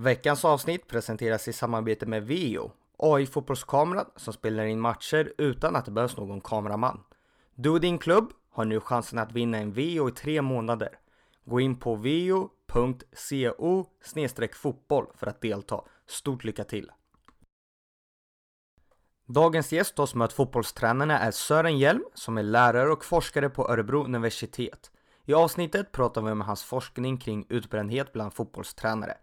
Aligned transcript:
Veckans 0.00 0.44
avsnitt 0.44 0.86
presenteras 0.86 1.48
i 1.48 1.52
samarbete 1.52 2.06
med 2.06 2.26
Vio, 2.26 2.72
AI-fotbollskameran 2.98 4.06
som 4.16 4.32
spelar 4.32 4.64
in 4.64 4.80
matcher 4.80 5.32
utan 5.38 5.76
att 5.76 5.84
det 5.84 5.90
behövs 5.90 6.16
någon 6.16 6.40
kameraman. 6.40 7.04
Du 7.54 7.70
och 7.70 7.80
din 7.80 7.98
klubb 7.98 8.32
har 8.50 8.64
nu 8.64 8.80
chansen 8.80 9.18
att 9.18 9.32
vinna 9.32 9.58
en 9.58 9.72
Vio 9.72 10.08
i 10.08 10.12
tre 10.12 10.42
månader. 10.42 10.98
Gå 11.44 11.60
in 11.60 11.76
på 11.76 11.94
vio.co 11.94 13.84
fotboll 14.52 15.06
för 15.14 15.26
att 15.26 15.40
delta. 15.40 15.84
Stort 16.06 16.44
lycka 16.44 16.64
till! 16.64 16.90
Dagens 19.26 19.72
gäst 19.72 19.98
hos 19.98 20.14
Möt 20.14 20.32
fotbollstränarna 20.32 21.18
är 21.18 21.30
Sören 21.30 21.78
Hjelm 21.78 22.04
som 22.14 22.38
är 22.38 22.42
lärare 22.42 22.92
och 22.92 23.04
forskare 23.04 23.50
på 23.50 23.68
Örebro 23.70 24.04
universitet. 24.04 24.90
I 25.24 25.34
avsnittet 25.34 25.92
pratar 25.92 26.22
vi 26.22 26.30
om 26.30 26.40
hans 26.40 26.62
forskning 26.62 27.18
kring 27.18 27.46
utbrändhet 27.48 28.12
bland 28.12 28.34
fotbollstränare. 28.34 29.16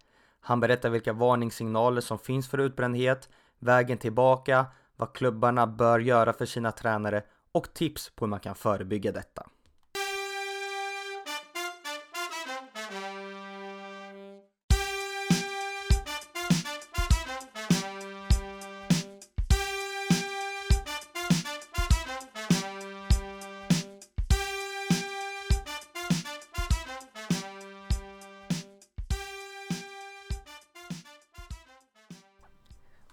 Han 0.48 0.59
berättar 0.59 0.89
vilka 0.89 1.14
varningssignaler 1.14 2.02
som 2.02 2.20
finns 2.20 2.50
för 2.50 2.57
utbrändhet, 2.57 3.29
vägen 3.60 3.97
tillbaka, 3.97 4.65
vad 4.96 5.14
klubbarna 5.14 5.68
bör 5.68 6.00
göra 6.00 6.33
för 6.33 6.46
sina 6.46 6.71
tränare 6.71 7.24
och 7.51 7.74
tips 7.74 8.11
på 8.15 8.25
hur 8.25 8.29
man 8.29 8.39
kan 8.39 8.56
förebygga 8.56 9.11
detta. 9.11 9.47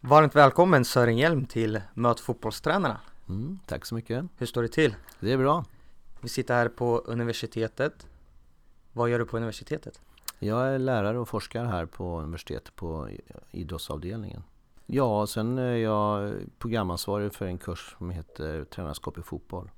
Varmt 0.04 0.36
välkommen 0.36 0.84
Sören 0.84 1.16
Hjelm 1.16 1.46
till 1.46 1.80
Möt 1.94 2.20
fotbollstränarna. 2.20 3.00
Mm, 3.28 3.58
tack 3.66 3.86
så 3.86 3.94
mycket. 3.94 4.24
Hur 4.36 4.46
står 4.46 4.62
det 4.62 4.68
till? 4.68 4.94
Det 5.20 5.32
är 5.32 5.38
bra. 5.38 5.64
Vi 6.20 6.28
sitter 6.28 6.54
här 6.54 6.68
på 6.68 6.98
universitetet. 6.98 8.06
Vad 8.92 9.10
gör 9.10 9.18
du 9.18 9.26
på 9.26 9.36
universitetet? 9.36 10.00
Jag 10.38 10.68
är 10.74 10.78
lärare 10.78 11.18
och 11.18 11.28
forskar 11.28 11.64
här 11.64 11.86
på 11.86 12.20
universitetet 12.20 12.76
på 12.76 13.08
idrottsavdelningen. 13.50 14.42
Ja, 14.86 15.26
sen 15.26 15.58
är 15.58 15.76
jag 15.76 16.34
programansvarig 16.58 17.34
för 17.34 17.46
en 17.46 17.58
kurs 17.58 17.94
som 17.98 18.10
heter 18.10 18.64
Tränarskap 18.64 19.18
i 19.18 19.22
fotboll. 19.22 19.70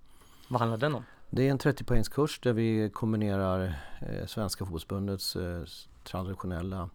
Vad 0.49 0.61
handlar 0.61 0.79
den 0.79 0.95
om? 0.95 1.05
Det 1.31 1.47
är 1.47 1.51
en 1.51 1.59
30 1.59 1.85
poängskurs 1.85 2.41
där 2.41 2.53
vi 2.53 2.91
kombinerar 2.91 3.75
eh, 4.01 4.27
Svenska 4.27 4.65
fotbollsförbundets 4.65 5.37
eh, 5.37 5.65
traditionella 6.05 6.91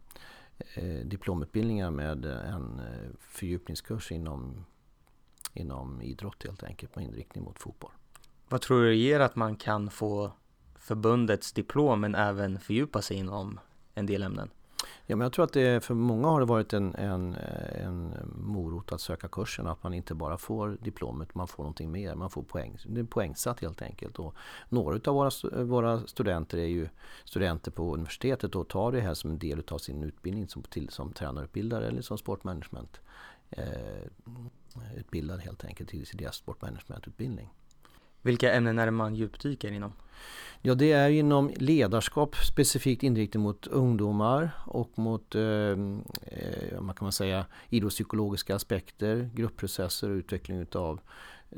Eh, 0.73 1.05
diplomutbildningar 1.05 1.91
med 1.91 2.25
eh, 2.25 2.53
en 2.53 2.79
eh, 2.79 3.09
fördjupningskurs 3.19 4.11
inom, 4.11 4.65
inom 5.53 6.01
idrott 6.01 6.43
helt 6.43 6.63
enkelt 6.63 6.95
med 6.95 7.05
inriktning 7.05 7.43
mot 7.43 7.59
fotboll. 7.59 7.91
Vad 8.49 8.61
tror 8.61 8.83
du 8.83 8.95
ger 8.95 9.19
att 9.19 9.35
man 9.35 9.55
kan 9.55 9.89
få 9.89 10.31
förbundets 10.75 11.53
diplom 11.53 12.01
men 12.01 12.15
även 12.15 12.59
fördjupa 12.59 13.01
sig 13.01 13.17
inom 13.17 13.59
en 13.93 14.05
del 14.05 14.23
ämnen? 14.23 14.49
Ja, 15.05 15.15
men 15.15 15.25
jag 15.25 15.33
tror 15.33 15.45
att 15.45 15.53
det 15.53 15.83
för 15.83 15.93
många 15.93 16.27
har 16.27 16.39
det 16.39 16.45
varit 16.45 16.73
en, 16.73 16.95
en, 16.95 17.35
en 17.73 18.13
morot 18.35 18.91
att 18.91 19.01
söka 19.01 19.27
kursen. 19.27 19.67
Att 19.67 19.83
man 19.83 19.93
inte 19.93 20.15
bara 20.15 20.37
får 20.37 20.77
diplomet, 20.81 21.35
man 21.35 21.47
får 21.47 21.63
någonting 21.63 21.91
mer. 21.91 22.15
Man 22.15 22.29
får 22.29 22.43
poäng. 22.43 22.77
Det 22.87 22.99
är 22.99 23.03
poängsatt 23.03 23.59
helt 23.59 23.81
enkelt. 23.81 24.19
Och 24.19 24.35
några 24.69 25.11
av 25.11 25.15
våra, 25.15 25.63
våra 25.63 26.07
studenter 26.07 26.57
är 26.57 26.67
ju 26.67 26.89
studenter 27.25 27.71
på 27.71 27.93
universitetet 27.93 28.55
och 28.55 28.67
tar 28.67 28.91
det 28.91 29.01
här 29.01 29.13
som 29.13 29.29
en 29.29 29.39
del 29.39 29.63
av 29.71 29.77
sin 29.77 30.03
utbildning 30.03 30.47
som, 30.47 30.63
till, 30.63 30.89
som 30.89 31.13
tränarutbildare 31.13 31.87
eller 31.87 32.01
som 32.01 32.17
sportmanagement. 32.17 33.01
Eh, 33.49 34.03
utbildad 34.97 35.39
helt 35.39 35.65
enkelt 35.65 35.89
till 35.89 36.05
deras 36.13 36.35
sportmanagementutbildning. 36.35 37.49
Vilka 38.21 38.53
ämnen 38.53 38.79
är 38.79 38.85
det 38.85 38.91
man 38.91 39.15
djupdyker 39.15 39.71
inom? 39.71 39.93
Ja, 40.61 40.75
det 40.75 40.91
är 40.91 41.09
inom 41.09 41.51
ledarskap 41.55 42.35
specifikt 42.35 43.03
inriktat 43.03 43.41
mot 43.41 43.67
ungdomar 43.67 44.51
och 44.65 44.99
mot 44.99 45.35
eh, 45.35 45.41
eh, 45.41 46.81
man 46.81 46.95
kan 46.95 47.05
man 47.05 47.11
säga, 47.11 47.45
idrottspsykologiska 47.69 48.55
aspekter, 48.55 49.29
gruppprocesser 49.33 50.09
och 50.09 50.15
utveckling 50.15 50.57
utav 50.57 50.99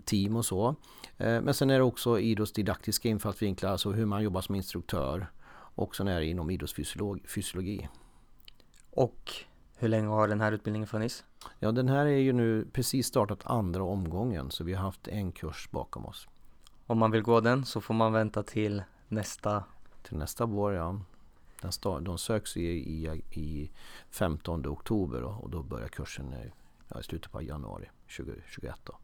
team 0.06 0.36
och 0.36 0.46
så. 0.46 0.75
Eh, 1.18 1.41
men 1.41 1.53
sen 1.53 1.69
är 1.69 1.78
det 1.78 1.84
också 1.84 2.19
idrottsdidaktiska 2.19 3.09
infallsvinklar, 3.09 3.72
alltså 3.72 3.91
hur 3.91 4.06
man 4.06 4.24
jobbar 4.24 4.41
som 4.41 4.56
instruktör. 4.56 5.28
Och 5.75 5.96
sen 5.96 6.07
är 6.07 6.19
det 6.19 6.25
inom 6.25 6.50
idrottsfysiologi. 6.50 7.88
Och 8.90 9.31
hur 9.78 9.88
länge 9.88 10.07
har 10.07 10.28
den 10.28 10.41
här 10.41 10.52
utbildningen 10.52 10.88
funnits? 10.88 11.24
Ja, 11.59 11.72
den 11.72 11.90
här 11.90 12.06
är 12.06 12.18
ju 12.18 12.34
nu 12.34 12.68
precis 12.74 13.07
startat 13.07 13.40
andra 13.44 13.84
omgången, 13.84 14.52
så 14.52 14.63
vi 14.63 14.74
har 14.74 14.84
haft 14.84 15.07
en 15.07 15.31
kurs 15.31 15.69
bakom 15.72 16.06
oss. 16.06 16.28
Om 16.91 16.97
man 16.97 17.12
vill 17.12 17.22
gå 17.22 17.41
den 17.41 17.66
så 17.66 17.81
får 17.81 17.94
man 17.94 18.13
vänta 18.13 18.44
till 18.44 18.84
nästa 19.07 19.63
Till 20.03 20.18
nästa 20.18 20.46
vår 20.46 20.74
ja. 20.74 21.00
Den 21.62 21.72
start, 21.72 22.03
de 22.03 22.18
söks 22.18 22.57
i, 22.57 22.68
i, 22.68 23.24
i 23.31 23.72
15 24.09 24.68
oktober 24.68 25.24
och 25.24 25.50
då 25.50 25.63
börjar 25.63 25.88
kursen 25.88 26.35
ja, 26.88 27.00
i 27.00 27.03
slutet 27.03 27.31
på 27.31 27.41
januari 27.41 27.90
2021. 28.18 28.75
Då. 28.84 28.97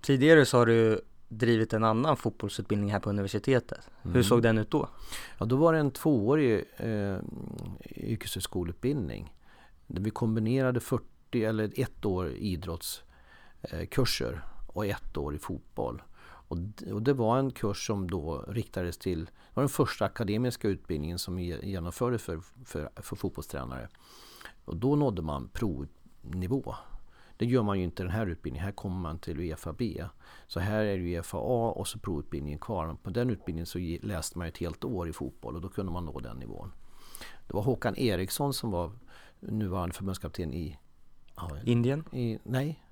Tidigare 0.00 0.46
så 0.46 0.58
har 0.58 0.66
du 0.66 1.00
drivit 1.28 1.72
en 1.72 1.84
annan 1.84 2.16
fotbollsutbildning 2.16 2.92
här 2.92 3.00
på 3.00 3.10
universitetet. 3.10 3.88
Mm. 4.02 4.14
Hur 4.14 4.22
såg 4.22 4.42
den 4.42 4.58
ut 4.58 4.70
då? 4.70 4.88
Ja, 5.38 5.46
då 5.46 5.56
var 5.56 5.72
det 5.72 5.78
en 5.78 5.90
tvåårig 5.90 6.64
eh, 6.76 7.16
yrkeshögskoleutbildning. 7.96 9.34
Där 9.86 10.02
vi 10.02 10.10
kombinerade 10.10 10.80
40 10.80 11.44
eller 11.44 11.80
ett 11.80 12.04
år 12.04 12.30
idrottskurser 12.30 14.32
eh, 14.32 14.38
och 14.76 14.86
ett 14.86 15.16
år 15.16 15.34
i 15.34 15.38
fotboll. 15.38 16.02
Och, 16.48 16.58
och 16.92 17.02
det 17.02 17.12
var 17.12 17.38
en 17.38 17.50
kurs 17.50 17.86
som 17.86 18.10
då 18.10 18.44
riktades 18.48 18.98
till, 18.98 19.24
det 19.24 19.54
var 19.54 19.62
den 19.62 19.68
första 19.68 20.04
akademiska 20.04 20.68
utbildningen 20.68 21.18
som 21.18 21.36
vi 21.36 21.60
genomförde 21.62 22.18
för, 22.18 22.40
för, 22.64 22.90
för 22.96 23.16
fotbollstränare. 23.16 23.88
Och 24.64 24.76
då 24.76 24.96
nådde 24.96 25.22
man 25.22 25.48
provnivå. 25.48 26.74
Det 27.36 27.46
gör 27.46 27.62
man 27.62 27.78
ju 27.78 27.84
inte 27.84 28.02
i 28.02 28.06
den 28.06 28.14
här 28.14 28.26
utbildningen. 28.26 28.64
Här 28.64 28.72
kommer 28.72 28.96
man 28.96 29.18
till 29.18 29.40
Uefa 29.40 29.72
B. 29.72 30.04
Så 30.46 30.60
här 30.60 30.84
är 30.84 30.98
det 30.98 31.04
Uefa 31.04 31.38
A 31.38 31.72
och 31.76 31.88
så 31.88 31.98
provutbildningen 31.98 32.58
kvar. 32.58 32.96
På 33.02 33.10
den 33.10 33.30
utbildningen 33.30 33.66
så 33.66 33.78
läste 34.02 34.38
man 34.38 34.46
ett 34.46 34.58
helt 34.58 34.84
år 34.84 35.08
i 35.08 35.12
fotboll 35.12 35.54
och 35.56 35.62
då 35.62 35.68
kunde 35.68 35.92
man 35.92 36.04
nå 36.04 36.20
den 36.20 36.36
nivån. 36.36 36.72
Det 37.46 37.54
var 37.54 37.62
Håkan 37.62 37.96
Eriksson 37.96 38.54
som 38.54 38.70
var 38.70 38.92
nuvarande 39.40 39.94
förbundskapten 39.94 40.52
i 40.52 40.78
ja, 41.36 41.50
Indien? 41.64 42.04
I, 42.12 42.38
nej, 42.42 42.82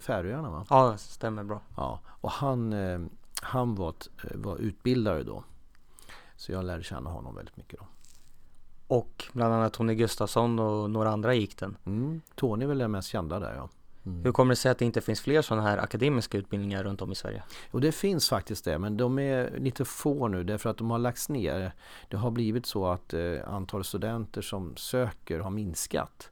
Färöarna 0.00 0.50
va? 0.50 0.66
Ja, 0.70 0.96
stämmer 0.98 1.44
bra. 1.44 1.60
Ja, 1.76 2.00
och 2.06 2.30
han, 2.30 2.72
eh, 2.72 3.00
han 3.42 3.74
var, 3.74 3.94
eh, 4.24 4.36
var 4.36 4.56
utbildare 4.56 5.22
då. 5.22 5.44
Så 6.36 6.52
jag 6.52 6.64
lärde 6.64 6.82
känna 6.82 7.10
honom 7.10 7.34
väldigt 7.34 7.56
mycket 7.56 7.78
då. 7.78 7.86
Och 8.88 9.24
bland 9.32 9.54
annat 9.54 9.72
Tony 9.72 9.94
Gustafsson 9.94 10.58
och 10.58 10.90
några 10.90 11.10
andra 11.10 11.34
gick 11.34 11.58
den. 11.58 11.76
Mm, 11.86 12.20
Tony 12.34 12.64
är 12.64 12.68
väl 12.68 12.78
den 12.78 12.90
mest 12.90 13.08
kända 13.08 13.38
där 13.38 13.54
ja. 13.54 13.68
Mm. 14.06 14.24
Hur 14.24 14.32
kommer 14.32 14.52
det 14.52 14.56
sig 14.56 14.70
att 14.70 14.78
det 14.78 14.84
inte 14.84 15.00
finns 15.00 15.20
fler 15.20 15.42
sådana 15.42 15.68
här 15.68 15.78
akademiska 15.78 16.38
utbildningar 16.38 16.84
runt 16.84 17.02
om 17.02 17.12
i 17.12 17.14
Sverige? 17.14 17.42
Och 17.70 17.80
det 17.80 17.92
finns 17.92 18.28
faktiskt 18.28 18.64
det, 18.64 18.78
men 18.78 18.96
de 18.96 19.18
är 19.18 19.58
lite 19.58 19.84
få 19.84 20.28
nu 20.28 20.44
därför 20.44 20.70
att 20.70 20.78
de 20.78 20.90
har 20.90 20.98
lagts 20.98 21.28
ner. 21.28 21.72
Det 22.08 22.16
har 22.16 22.30
blivit 22.30 22.66
så 22.66 22.86
att 22.86 23.14
eh, 23.14 23.36
antalet 23.46 23.86
studenter 23.86 24.42
som 24.42 24.76
söker 24.76 25.40
har 25.40 25.50
minskat. 25.50 26.30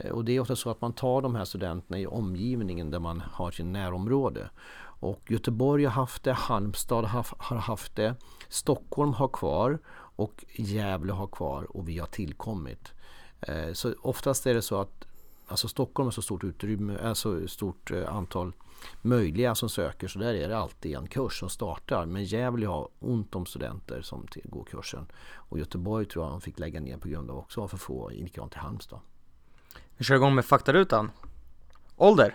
Eh, 0.00 0.10
och 0.10 0.24
det 0.24 0.32
är 0.32 0.40
ofta 0.40 0.56
så 0.56 0.70
att 0.70 0.80
man 0.80 0.92
tar 0.92 1.22
de 1.22 1.34
här 1.34 1.44
studenterna 1.44 1.98
i 1.98 2.06
omgivningen 2.06 2.90
där 2.90 2.98
man 2.98 3.22
har 3.32 3.50
sin 3.50 3.72
närområde. 3.72 4.50
Och 4.82 5.30
Göteborg 5.30 5.84
har 5.84 5.92
haft 5.92 6.24
det, 6.24 6.32
Halmstad 6.32 7.04
har 7.04 7.56
haft 7.56 7.96
det, 7.96 8.14
Stockholm 8.48 9.12
har 9.12 9.28
kvar 9.28 9.78
och 9.92 10.44
Gävle 10.56 11.12
har 11.12 11.26
kvar 11.26 11.76
och 11.76 11.88
vi 11.88 11.98
har 11.98 12.06
tillkommit. 12.06 12.92
Eh, 13.40 13.72
så 13.72 13.94
oftast 14.02 14.46
är 14.46 14.54
det 14.54 14.62
så 14.62 14.80
att 14.80 15.04
alltså 15.46 15.68
Stockholm 15.68 16.06
har 16.06 16.12
så 16.12 16.22
stort 16.22 16.44
utrymme, 16.44 16.98
alltså 16.98 17.48
stort 17.48 17.90
antal 17.90 18.52
möjliga 19.02 19.54
som 19.54 19.68
söker 19.68 20.08
så 20.08 20.18
där 20.18 20.34
är 20.34 20.48
det 20.48 20.58
alltid 20.58 20.96
en 20.96 21.06
kurs 21.06 21.38
som 21.38 21.48
startar. 21.48 22.06
Men 22.06 22.24
Gävle 22.24 22.66
har 22.66 22.88
ont 22.98 23.34
om 23.34 23.46
studenter 23.46 24.02
som 24.02 24.26
går 24.44 24.64
kursen. 24.64 25.06
Och 25.34 25.58
Göteborg 25.58 26.06
tror 26.06 26.24
jag 26.24 26.32
de 26.32 26.40
fick 26.40 26.58
lägga 26.58 26.80
ner 26.80 26.96
på 26.96 27.08
grund 27.08 27.30
av 27.30 27.38
också 27.38 27.68
för 27.68 27.76
få, 27.76 28.08
likadant 28.08 28.52
till 28.52 28.60
Halmstad. 28.60 29.00
Vi 30.00 30.04
kör 30.04 30.14
igång 30.14 30.34
med 30.34 30.44
faktarutan. 30.44 31.10
Ålder? 31.96 32.34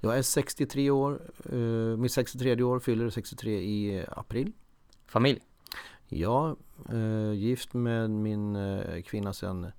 Jag 0.00 0.18
är 0.18 0.22
63 0.22 0.90
år, 0.90 1.20
uh, 1.52 1.96
mitt 1.96 2.12
63 2.12 2.62
år 2.62 2.80
fyller 2.80 3.10
63 3.10 3.52
i 3.52 4.04
april. 4.08 4.52
Familj? 5.06 5.40
Ja, 6.08 6.56
uh, 6.92 7.32
gift 7.32 7.74
med 7.74 8.10
min 8.10 8.56
uh, 8.56 9.02
kvinna 9.02 9.32
sedan 9.32 9.72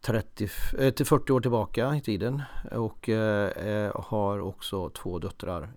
30, 0.00 0.48
äh, 0.78 0.90
till 0.90 1.06
40 1.06 1.32
år 1.32 1.40
tillbaka 1.40 1.96
i 1.96 2.00
tiden 2.00 2.42
och 2.72 3.08
uh, 3.08 4.00
har 4.00 4.38
också 4.40 4.90
två 4.90 5.18
döttrar. 5.18 5.72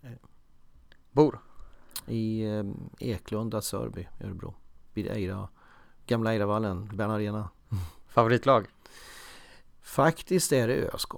Bor? 1.11 1.39
I 2.07 2.45
Eklunda, 2.99 3.61
Sörby, 3.61 4.07
Örebro. 4.23 4.53
Vid 4.93 5.07
Eira, 5.07 5.47
gamla 6.07 6.33
Eiravallen, 6.33 6.89
Bern 6.93 7.11
Arena. 7.11 7.49
Favoritlag? 8.07 8.67
Faktiskt 9.91 10.51
är 10.51 10.67
det 10.67 10.89
ÖSK. 10.93 11.11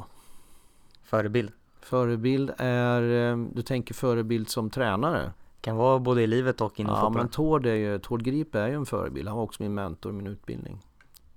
Förebild? 1.04 1.52
Förebild 1.82 2.52
är, 2.58 3.32
eh, 3.32 3.38
du 3.38 3.62
tänker 3.62 3.94
förebild 3.94 4.50
som 4.50 4.70
tränare? 4.70 5.32
Kan 5.62 5.76
vara 5.76 6.00
både 6.00 6.22
i 6.22 6.28
livet 6.28 6.62
och 6.62 6.80
inom 6.80 6.96
ja, 6.96 7.02
fotbollen. 7.02 7.26
men 7.26 7.32
Tord, 7.32 7.66
är 7.66 7.76
ju, 7.76 8.00
Tord 8.00 8.24
Grip 8.24 8.56
är 8.56 8.68
ju 8.68 8.74
en 8.74 8.86
förebild. 8.86 9.28
Han 9.28 9.38
var 9.38 9.44
också 9.44 9.64
min 9.64 9.74
mentor 9.74 10.12
i 10.12 10.16
min 10.16 10.28
utbildning. 10.28 10.80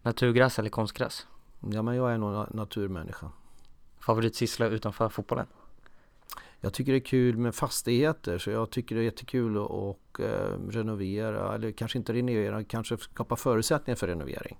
Naturgräs 0.02 0.58
eller 0.58 0.70
konstgräs? 0.70 1.26
Ja, 1.72 1.82
men 1.82 1.94
jag 1.96 2.12
är 2.12 2.18
nog 2.18 2.30
na- 2.30 2.56
naturmänniska. 2.56 3.30
Favoritsyssla 4.00 4.66
utanför 4.66 5.08
fotbollen? 5.08 5.46
Jag 6.60 6.72
tycker 6.72 6.92
det 6.92 6.98
är 6.98 7.00
kul 7.00 7.36
med 7.36 7.54
fastigheter 7.54 8.38
så 8.38 8.50
jag 8.50 8.70
tycker 8.70 8.94
det 8.94 9.00
är 9.00 9.04
jättekul 9.04 9.56
att 9.56 9.70
och, 9.70 10.20
eh, 10.20 10.58
renovera 10.68 11.54
eller 11.54 11.72
kanske 11.72 11.98
inte 11.98 12.12
renovera, 12.12 12.64
kanske 12.64 12.96
skapa 12.98 13.36
förutsättningar 13.36 13.96
för 13.96 14.06
renovering. 14.06 14.58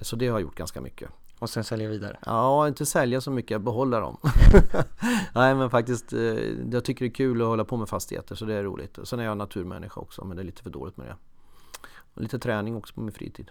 Så 0.00 0.16
det 0.16 0.26
har 0.26 0.34
jag 0.34 0.42
gjort 0.42 0.56
ganska 0.56 0.80
mycket. 0.80 1.10
Och 1.38 1.50
sen 1.50 1.64
sälja 1.64 1.88
vidare? 1.88 2.18
Ja, 2.26 2.68
inte 2.68 2.86
sälja 2.86 3.20
så 3.20 3.30
mycket, 3.30 3.60
behålla 3.60 4.00
dem. 4.00 4.16
Nej 5.34 5.54
men 5.54 5.70
faktiskt, 5.70 6.12
eh, 6.12 6.20
jag 6.72 6.84
tycker 6.84 7.04
det 7.04 7.08
är 7.08 7.14
kul 7.14 7.42
att 7.42 7.48
hålla 7.48 7.64
på 7.64 7.76
med 7.76 7.88
fastigheter 7.88 8.34
så 8.34 8.44
det 8.44 8.54
är 8.54 8.62
roligt. 8.62 8.98
Sen 9.04 9.20
är 9.20 9.24
jag 9.24 9.36
naturmänniska 9.36 10.00
också 10.00 10.24
men 10.24 10.36
det 10.36 10.42
är 10.42 10.44
lite 10.44 10.62
för 10.62 10.70
dåligt 10.70 10.96
med 10.96 11.06
det. 11.06 11.16
Och 12.14 12.22
lite 12.22 12.38
träning 12.38 12.76
också 12.76 12.94
på 12.94 13.00
min 13.00 13.12
fritid. 13.12 13.50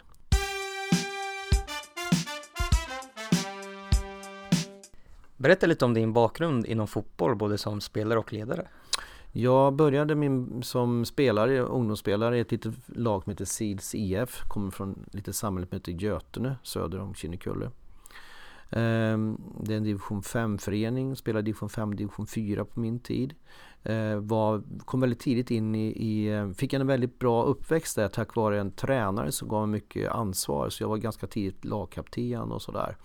Berätta 5.38 5.68
lite 5.68 5.86
om 5.86 5.94
din 5.94 6.14
bakgrund 6.14 6.66
inom 6.66 6.88
fotboll, 6.88 7.36
både 7.36 7.58
som 7.58 7.82
spelare 7.82 8.20
och 8.20 8.34
ledare. 8.34 8.68
Jag 9.32 9.74
började 9.74 10.16
min, 10.16 10.64
som 10.64 11.06
spelare, 11.06 11.60
ungdomsspelare 11.60 12.38
i 12.38 12.40
ett 12.40 12.52
litet 12.52 12.74
lag 12.88 13.24
som 13.24 13.32
heter 13.32 13.46
Seeds 13.46 13.96
IF. 13.96 14.44
Kommer 14.48 14.72
från 14.72 15.04
ett 15.08 15.16
litet 15.16 15.36
samhälle 15.36 15.68
som 15.68 15.76
heter 15.76 15.92
Götene 15.92 16.56
söder 16.64 17.00
om 17.00 17.14
Kinnekulle. 17.14 17.72
Ehm, 18.70 19.38
det 19.64 19.74
är 19.74 19.78
en 19.78 19.84
division 19.84 20.22
5-förening, 20.22 21.16
spelade 21.16 21.46
division 21.46 21.70
5 21.70 21.96
division 21.96 22.28
4 22.28 22.66
på 22.66 22.80
min 22.80 23.00
tid. 23.00 23.34
Ehm, 23.84 24.28
var, 24.28 24.64
kom 24.86 25.00
väldigt 25.00 25.20
tidigt 25.20 25.52
in 25.52 25.76
i, 25.76 25.88
i, 25.88 26.54
fick 26.58 26.74
en 26.74 26.88
väldigt 26.88 27.20
bra 27.20 27.44
uppväxt 27.44 27.96
där 27.96 28.08
tack 28.08 28.36
vare 28.36 28.60
en 28.60 28.72
tränare 28.72 29.32
som 29.32 29.48
gav 29.48 29.68
mig 29.68 29.80
mycket 29.80 30.12
ansvar. 30.12 30.70
Så 30.70 30.84
jag 30.84 30.90
var 30.90 30.98
ganska 30.98 31.28
tidigt 31.28 31.66
lagkapten 31.66 32.52
och 32.52 32.62
sådär. 32.62 32.98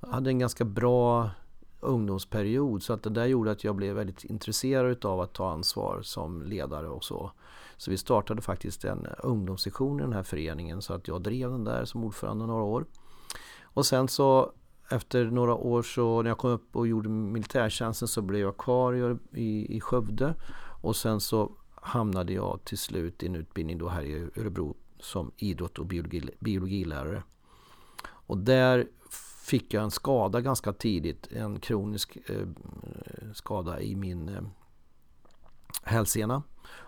Hade 0.00 0.30
en 0.30 0.38
ganska 0.38 0.64
bra 0.64 1.30
ungdomsperiod 1.80 2.82
så 2.82 2.92
att 2.92 3.02
det 3.02 3.10
där 3.10 3.26
gjorde 3.26 3.50
att 3.50 3.64
jag 3.64 3.76
blev 3.76 3.94
väldigt 3.94 4.24
intresserad 4.24 5.04
av 5.04 5.20
att 5.20 5.32
ta 5.32 5.50
ansvar 5.50 6.02
som 6.02 6.42
ledare 6.42 6.88
och 6.88 7.04
så. 7.04 7.32
Så 7.76 7.90
vi 7.90 7.96
startade 7.96 8.42
faktiskt 8.42 8.84
en 8.84 9.06
ungdomssektion 9.18 10.00
i 10.00 10.02
den 10.02 10.12
här 10.12 10.22
föreningen 10.22 10.82
så 10.82 10.94
att 10.94 11.08
jag 11.08 11.22
drev 11.22 11.50
den 11.50 11.64
där 11.64 11.84
som 11.84 12.04
ordförande 12.04 12.46
några 12.46 12.62
år. 12.62 12.86
Och 13.62 13.86
sen 13.86 14.08
så 14.08 14.52
efter 14.90 15.24
några 15.24 15.54
år 15.54 15.82
så 15.82 16.22
när 16.22 16.30
jag 16.30 16.38
kom 16.38 16.50
upp 16.50 16.76
och 16.76 16.86
gjorde 16.86 17.08
militärtjänsten 17.08 18.08
så 18.08 18.22
blev 18.22 18.40
jag 18.40 18.56
kvar 18.56 19.18
i, 19.32 19.76
i, 19.76 19.80
Skövde 19.80 20.34
och 20.82 20.96
sen 20.96 21.20
så 21.20 21.52
hamnade 21.74 22.32
jag 22.32 22.60
till 22.64 22.78
slut 22.78 23.22
i 23.22 23.26
en 23.26 23.36
utbildning 23.36 23.78
då 23.78 23.88
här 23.88 24.02
i 24.02 24.30
Örebro 24.36 24.76
som 24.98 25.30
idrott 25.36 25.78
och 25.78 25.86
biologi, 25.86 26.30
biologilärare. 26.38 27.22
Och 28.02 28.38
där 28.38 28.86
fick 29.50 29.74
jag 29.74 29.82
en 29.82 29.90
skada 29.90 30.40
ganska 30.40 30.72
tidigt, 30.72 31.26
en 31.32 31.60
kronisk 31.60 32.18
eh, 32.26 32.46
skada 33.34 33.80
i 33.80 33.96
min 33.96 34.28
eh, 34.28 34.42
hälsena. 35.82 36.42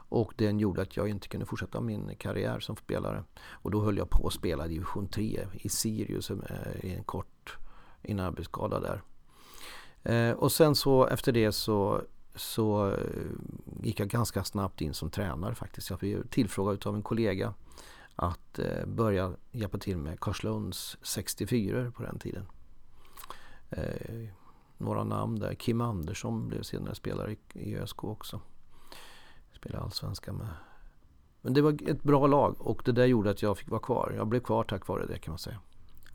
Och 0.08 0.32
den 0.36 0.58
gjorde 0.58 0.82
att 0.82 0.96
jag 0.96 1.08
inte 1.08 1.28
kunde 1.28 1.46
fortsätta 1.46 1.80
min 1.80 2.16
karriär 2.16 2.60
som 2.60 2.76
spelare. 2.76 3.24
Och 3.50 3.70
då 3.70 3.84
höll 3.84 3.96
jag 3.96 4.10
på 4.10 4.26
att 4.26 4.32
spela 4.32 4.68
division 4.68 5.08
3 5.08 5.46
i 5.52 5.68
Sirius 5.68 6.30
eh, 6.30 6.36
i 6.82 6.94
en 6.94 7.04
kort 7.04 7.58
inarbetsskada 8.02 8.80
där. 8.80 9.02
Eh, 10.02 10.36
och 10.36 10.52
sen 10.52 10.74
så 10.74 11.06
efter 11.06 11.32
det 11.32 11.52
så, 11.52 12.02
så 12.34 12.90
eh, 12.90 12.96
gick 13.82 14.00
jag 14.00 14.08
ganska 14.08 14.44
snabbt 14.44 14.80
in 14.80 14.94
som 14.94 15.10
tränare 15.10 15.54
faktiskt. 15.54 15.90
Jag 15.90 15.98
blev 15.98 16.26
tillfrågad 16.28 16.86
av 16.86 16.94
en 16.94 17.02
kollega 17.02 17.54
att 18.16 18.58
eh, 18.58 18.86
börja 18.86 19.32
hjälpa 19.50 19.78
till 19.78 19.96
med 19.98 20.20
Karlslunds 20.20 20.98
64 21.02 21.90
på 21.96 22.02
den 22.02 22.18
tiden. 22.18 22.46
Eh, 23.70 24.28
några 24.78 25.04
namn 25.04 25.38
där. 25.38 25.54
Kim 25.54 25.80
Andersson 25.80 26.48
blev 26.48 26.62
senare 26.62 26.94
spelare 26.94 27.36
i, 27.52 27.76
ÖSK 27.76 28.04
också. 28.04 28.40
Spelade 29.52 29.84
allsvenska 29.84 30.32
med. 30.32 30.48
Men 31.40 31.54
det 31.54 31.62
var 31.62 31.90
ett 31.90 32.02
bra 32.02 32.26
lag 32.26 32.56
och 32.58 32.82
det 32.84 32.92
där 32.92 33.06
gjorde 33.06 33.30
att 33.30 33.42
jag 33.42 33.58
fick 33.58 33.70
vara 33.70 33.80
kvar. 33.80 34.12
Jag 34.16 34.26
blev 34.26 34.40
kvar 34.40 34.64
tack 34.64 34.88
vare 34.88 35.06
det 35.06 35.18
kan 35.18 35.32
man 35.32 35.38
säga. 35.38 35.58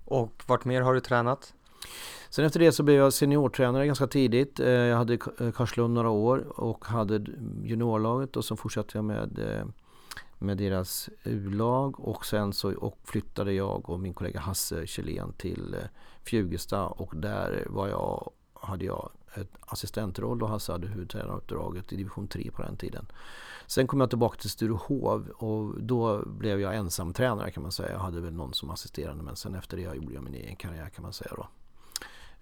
Och 0.06 0.44
vart 0.48 0.66
mer 0.66 0.82
har 0.82 0.94
du 0.94 1.00
tränat? 1.00 1.54
Sen 2.30 2.46
efter 2.46 2.60
det 2.60 2.72
så 2.72 2.84
blev 2.84 2.96
jag 2.98 3.14
seniortränare 3.14 3.88
ganska 3.88 4.08
tidigt. 4.08 4.60
Eh, 4.60 4.70
Jag 4.70 4.98
hade 4.98 5.18
Karlslund 5.18 5.94
några 5.94 6.10
år 6.10 6.60
och 6.60 6.86
hade 6.86 7.26
juniorlaget 7.64 8.38
och 8.38 8.46
så 8.46 8.56
fortsatte 8.56 8.98
jag 8.98 9.06
med, 9.06 9.40
med 10.40 10.58
deras 10.58 11.10
U-lag 11.24 12.00
och 12.00 12.26
sen 12.26 12.54
så 12.54 12.76
och 12.76 12.98
flyttade 13.04 13.54
jag 13.54 13.90
och 13.90 14.00
min 14.00 14.14
kollega 14.14 14.40
Hasse 14.40 14.88
Kjellén 14.88 15.34
till 15.34 15.74
eh, 15.74 15.88
Fjugesta 16.24 16.88
och 16.88 17.14
där 17.16 17.68
var 17.70 17.88
jag, 17.88 18.32
hade 18.54 18.86
jag 18.86 19.10
ett 19.34 19.52
assistentroll 19.60 20.44
och 20.44 20.50
Hasse 20.50 20.72
hade 20.72 20.88
huvudtränaruppdraget 20.88 21.94
i 21.94 21.96
division 21.96 22.28
3 22.28 22.52
på 22.52 22.62
den 22.62 22.78
tiden. 22.78 23.06
Sen 23.68 23.88
kom 23.88 24.00
jag 24.00 24.10
tillbaka 24.10 24.40
till 24.40 24.50
Sturehov 24.50 25.30
och 25.30 25.82
då 25.82 26.26
blev 26.26 26.60
jag 26.60 26.76
ensam 26.76 27.14
tränare 27.14 27.52
kan 27.52 27.64
man 27.64 27.72
säga. 27.72 27.92
Jag 27.92 28.00
hade 28.00 28.22
väl 28.22 28.34
någon 28.34 28.54
som 28.54 28.70
assisterande 28.70 29.24
men 29.24 29.36
sen 29.36 29.56
efter 29.56 29.78
det 29.78 29.84
gjorde 29.84 30.14
jag 30.14 30.24
min 30.24 30.34
egen 30.34 30.56
karriär 30.56 30.90
kan 30.90 31.04
man 31.04 31.14
säga 31.14 31.32
då. 31.36 31.48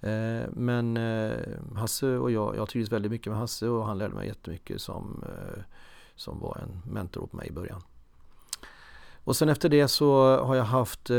Eh, 0.07 0.49
men 0.53 0.97
eh, 0.97 1.37
Hasse 1.75 2.17
och 2.17 2.31
jag, 2.31 2.55
jag 2.55 2.69
trivdes 2.69 2.91
väldigt 2.91 3.11
mycket 3.11 3.27
med 3.27 3.39
Hasse 3.39 3.67
och 3.67 3.85
han 3.85 3.97
lärde 3.97 4.13
mig 4.13 4.27
jättemycket 4.27 4.81
som, 4.81 5.23
som 6.15 6.39
var 6.39 6.57
en 6.57 6.93
mentor 6.93 7.23
åt 7.23 7.33
mig 7.33 7.47
i 7.47 7.51
början. 7.51 7.81
Och 9.25 9.35
sen 9.35 9.49
efter 9.49 9.69
det 9.69 9.87
så 9.87 10.37
har 10.37 10.55
jag 10.55 10.63
haft 10.63 11.09
eh, 11.09 11.17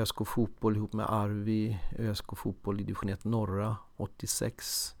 ÖSK 0.00 0.26
fotboll 0.26 0.76
ihop 0.76 0.92
med 0.92 1.06
Arvi, 1.08 1.78
ÖSK 1.98 2.36
fotboll 2.36 2.80
i 2.80 2.84
division 2.84 3.08
1 3.08 3.24
norra 3.24 3.76
86. 3.96 4.94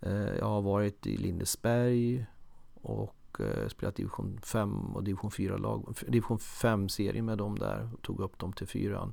Eh, 0.00 0.12
jag 0.12 0.44
har 0.44 0.62
varit 0.62 1.06
i 1.06 1.16
Lindesberg 1.16 2.26
och 2.74 3.40
eh, 3.40 3.68
spelat 3.68 3.96
division 3.96 4.40
5 4.42 4.96
och 4.96 5.04
division 5.04 5.30
4 5.30 5.56
lag, 5.56 5.94
division 6.06 6.38
5 6.38 6.88
serie 6.88 7.22
med 7.22 7.38
dem 7.38 7.58
där 7.58 7.90
och 7.92 8.02
tog 8.02 8.20
upp 8.20 8.38
dem 8.38 8.52
till 8.52 8.66
fyran. 8.66 9.12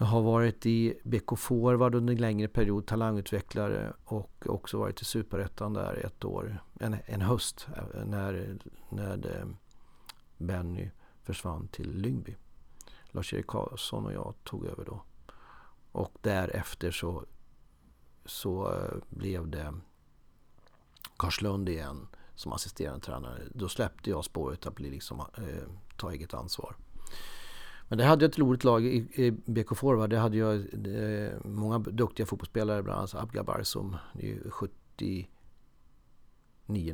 Jag 0.00 0.06
har 0.06 0.22
varit 0.22 0.66
i 0.66 1.00
BK 1.04 1.38
Forward 1.38 1.94
under 1.94 2.14
en 2.14 2.20
längre 2.20 2.48
period, 2.48 2.86
talangutvecklare 2.86 3.92
och 4.04 4.46
också 4.46 4.78
varit 4.78 5.02
i 5.02 5.04
Superettan 5.04 5.72
där 5.72 6.06
ett 6.06 6.24
år, 6.24 6.62
en, 6.80 6.96
en 7.06 7.20
höst 7.20 7.68
eh, 7.76 8.04
när, 8.04 8.58
när 8.88 9.36
eh, 9.36 9.46
Benny 10.36 10.90
försvann 11.22 11.68
till 11.68 11.96
Lyngby. 11.96 12.36
Lars-Erik 13.10 13.46
Karlsson 13.46 14.06
och 14.06 14.12
jag 14.12 14.34
tog 14.44 14.66
över 14.66 14.84
då. 14.84 15.02
Och 15.92 16.12
därefter 16.20 16.90
så, 16.90 17.24
så 18.24 18.72
eh, 18.72 18.96
blev 19.08 19.48
det 19.48 19.74
Karlslund 21.16 21.68
igen 21.68 22.08
som 22.34 22.52
assisterande 22.52 23.00
tränare. 23.00 23.42
Då 23.54 23.68
släppte 23.68 24.10
jag 24.10 24.24
spåret 24.24 24.66
att 24.66 24.74
bli 24.74 24.90
liksom, 24.90 25.20
eh, 25.20 25.68
ta 25.96 26.12
eget 26.12 26.34
ansvar. 26.34 26.76
Men 27.90 27.98
det 27.98 28.04
hade 28.04 28.24
jag 28.24 28.30
ett 28.30 28.38
roligt 28.38 28.64
lag 28.64 28.86
i, 28.86 28.96
i 29.26 29.30
BK 29.30 29.76
Forward. 29.76 30.10
Det 30.10 30.18
hade 30.18 30.36
jag 30.36 30.66
det, 30.72 31.38
många 31.44 31.78
duktiga 31.78 32.26
fotbollsspelare, 32.26 32.82
bland 32.82 32.98
annat 32.98 33.14
Abgabar 33.14 33.62
som 33.62 33.96
Det 34.12 34.22
är 34.22 34.26
ju 34.26 34.50
79, 34.50 35.26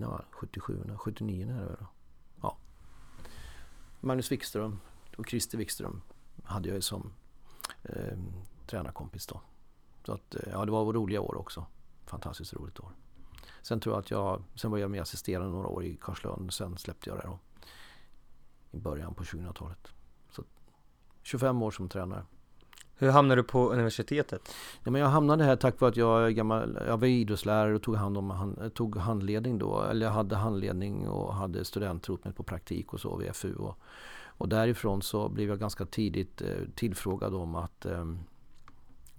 va? 0.00 0.24
77, 0.30 0.84
79 0.96 1.50
är 1.50 1.60
det 1.60 1.66
väl? 1.66 1.76
Ja. 2.42 2.56
Magnus 4.00 4.32
Wikström 4.32 4.80
och 5.16 5.28
Christer 5.28 5.58
Wikström 5.58 6.02
hade 6.44 6.68
jag 6.68 6.74
ju 6.74 6.82
som 6.82 7.12
eh, 7.82 8.18
tränarkompis 8.66 9.26
då. 9.26 9.40
Så 10.06 10.12
att, 10.12 10.34
eh, 10.34 10.52
ja, 10.52 10.64
det 10.64 10.72
var 10.72 10.92
roliga 10.92 11.20
år 11.20 11.36
också. 11.36 11.66
Fantastiskt 12.04 12.54
roligt 12.54 12.80
år. 12.80 12.92
Sen 13.62 13.80
tror 13.80 13.94
jag 13.94 14.00
att 14.00 14.10
jag, 14.10 14.42
sen 14.54 14.70
var 14.70 14.78
jag 14.78 14.90
med 14.90 15.02
assisterande 15.02 15.50
några 15.50 15.68
år 15.68 15.84
i 15.84 15.96
Karlslund. 15.96 16.52
Sen 16.52 16.78
släppte 16.78 17.10
jag 17.10 17.18
det 17.18 17.26
då. 17.26 17.38
I 18.70 18.78
början 18.78 19.14
på 19.14 19.24
2000-talet. 19.24 19.95
25 21.26 21.62
år 21.62 21.71
som 21.71 21.88
tränare. 21.88 22.25
Hur 22.99 23.11
hamnade 23.11 23.40
du 23.40 23.45
på 23.45 23.73
universitetet? 23.73 24.54
Ja, 24.85 24.90
men 24.90 25.00
jag 25.00 25.09
hamnade 25.09 25.45
här 25.45 25.56
tack 25.56 25.80
vare 25.80 25.90
att 25.90 25.97
jag, 25.97 26.35
gammal, 26.35 26.78
jag 26.87 26.99
var 26.99 27.06
idrottslärare 27.06 27.75
och 27.75 27.83
tog, 27.83 27.97
hand 27.97 28.18
om, 28.18 28.30
han, 28.30 28.71
tog 28.75 28.97
handledning 28.97 29.59
då. 29.59 29.83
Eller 29.83 30.06
jag 30.06 30.12
hade 30.12 30.37
handledning 30.37 31.09
och 31.09 31.35
hade 31.35 31.64
studentrot 31.64 32.25
med 32.25 32.37
på 32.37 32.42
praktik 32.42 32.92
och 32.92 33.00
så 33.00 33.16
vid 33.16 33.37
FU. 33.37 33.54
Och, 33.54 33.78
och 34.25 34.49
därifrån 34.49 35.02
så 35.02 35.28
blev 35.28 35.49
jag 35.49 35.59
ganska 35.59 35.87
tidigt 35.87 36.42
eh, 36.42 36.49
tillfrågad 36.75 37.35
om 37.35 37.54
att 37.54 37.87
eh, 37.87 38.06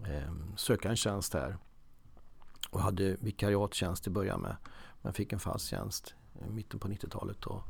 eh, 0.06 0.34
söka 0.56 0.90
en 0.90 0.96
tjänst 0.96 1.34
här. 1.34 1.58
Och 2.70 2.82
hade 2.82 3.16
vikariattjänst 3.20 4.08
i 4.08 4.10
början 4.10 4.42
med. 4.42 4.56
Men 5.02 5.14
fick 5.14 5.34
en 5.34 5.40
fast 5.40 5.66
tjänst 5.68 6.16
i 6.48 6.52
mitten 6.52 6.80
på 6.80 6.88
90-talet. 6.88 7.46
Och, 7.46 7.62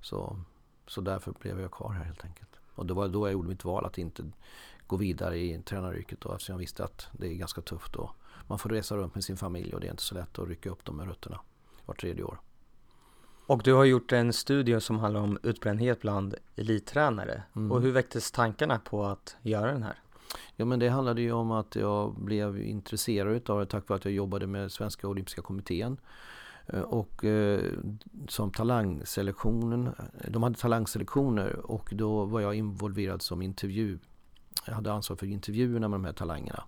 så, 0.00 0.36
så 0.86 1.00
därför 1.00 1.32
blev 1.32 1.60
jag 1.60 1.70
kvar 1.70 1.92
här 1.92 2.04
helt 2.04 2.24
enkelt. 2.24 2.59
Och 2.74 2.86
det 2.86 2.94
var 2.94 3.08
då 3.08 3.26
jag 3.26 3.32
gjorde 3.32 3.48
mitt 3.48 3.64
val 3.64 3.84
att 3.84 3.98
inte 3.98 4.30
gå 4.86 4.96
vidare 4.96 5.38
i 5.38 5.62
tränaryrket 5.64 6.20
då 6.20 6.32
eftersom 6.32 6.52
jag 6.52 6.58
visste 6.58 6.84
att 6.84 7.08
det 7.12 7.26
är 7.26 7.34
ganska 7.34 7.60
tufft 7.60 7.96
och 7.96 8.10
man 8.46 8.58
får 8.58 8.70
resa 8.70 8.96
runt 8.96 9.14
med 9.14 9.24
sin 9.24 9.36
familj 9.36 9.74
och 9.74 9.80
det 9.80 9.86
är 9.86 9.90
inte 9.90 10.02
så 10.02 10.14
lätt 10.14 10.38
att 10.38 10.48
rycka 10.48 10.70
upp 10.70 10.84
dem 10.84 10.96
med 10.96 11.08
rötterna 11.08 11.40
var 11.86 11.94
tredje 11.94 12.24
år. 12.24 12.40
Och 13.46 13.62
du 13.62 13.72
har 13.72 13.84
gjort 13.84 14.12
en 14.12 14.32
studie 14.32 14.80
som 14.80 14.98
handlar 14.98 15.20
om 15.20 15.38
utbrändhet 15.42 16.00
bland 16.00 16.34
elittränare. 16.56 17.42
Mm. 17.56 17.72
Och 17.72 17.82
hur 17.82 17.92
väcktes 17.92 18.30
tankarna 18.30 18.78
på 18.78 19.04
att 19.04 19.36
göra 19.42 19.72
den 19.72 19.82
här? 19.82 19.98
Ja 20.56 20.64
men 20.64 20.78
det 20.78 20.88
handlade 20.88 21.20
ju 21.20 21.32
om 21.32 21.50
att 21.50 21.76
jag 21.76 22.14
blev 22.14 22.62
intresserad 22.62 23.50
av 23.50 23.60
det 23.60 23.66
tack 23.66 23.88
vare 23.88 23.96
att 23.96 24.04
jag 24.04 24.14
jobbade 24.14 24.46
med 24.46 24.72
Svenska 24.72 25.08
Olympiska 25.08 25.42
Kommittén. 25.42 25.96
Eh, 26.72 26.80
och 26.80 27.24
eh, 27.24 27.72
som 28.28 28.50
talangselektionen, 28.50 29.94
de 30.28 30.42
hade 30.42 30.58
talangselektioner 30.58 31.56
och 31.56 31.90
då 31.94 32.24
var 32.24 32.40
jag 32.40 32.54
involverad 32.54 33.22
som 33.22 33.42
intervju. 33.42 33.98
Jag 34.66 34.74
hade 34.74 34.92
ansvar 34.92 35.16
för 35.16 35.26
intervjuerna 35.26 35.88
med 35.88 36.00
de 36.00 36.04
här 36.04 36.12
talangerna. 36.12 36.64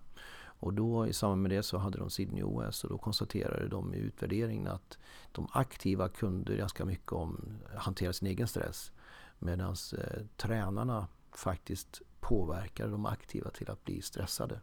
Och 0.63 0.73
då 0.73 1.07
i 1.07 1.13
samband 1.13 1.41
med 1.41 1.51
det 1.51 1.63
så 1.63 1.77
hade 1.77 1.97
de 1.97 2.09
Sydney-OS 2.09 2.83
och 2.83 2.89
då 2.89 2.97
konstaterade 2.97 3.67
de 3.67 3.93
i 3.93 3.97
utvärderingen 3.97 4.67
att 4.67 4.97
de 5.31 5.47
aktiva 5.51 6.09
kunde 6.09 6.55
ganska 6.55 6.85
mycket 6.85 7.11
om 7.11 7.59
att 7.73 7.83
hantera 7.83 8.13
sin 8.13 8.27
egen 8.27 8.47
stress. 8.47 8.91
Medan 9.39 9.75
eh, 9.97 10.21
tränarna 10.37 11.07
faktiskt 11.31 12.01
påverkade 12.19 12.91
de 12.91 13.05
aktiva 13.05 13.49
till 13.49 13.69
att 13.69 13.83
bli 13.83 14.01
stressade. 14.01 14.59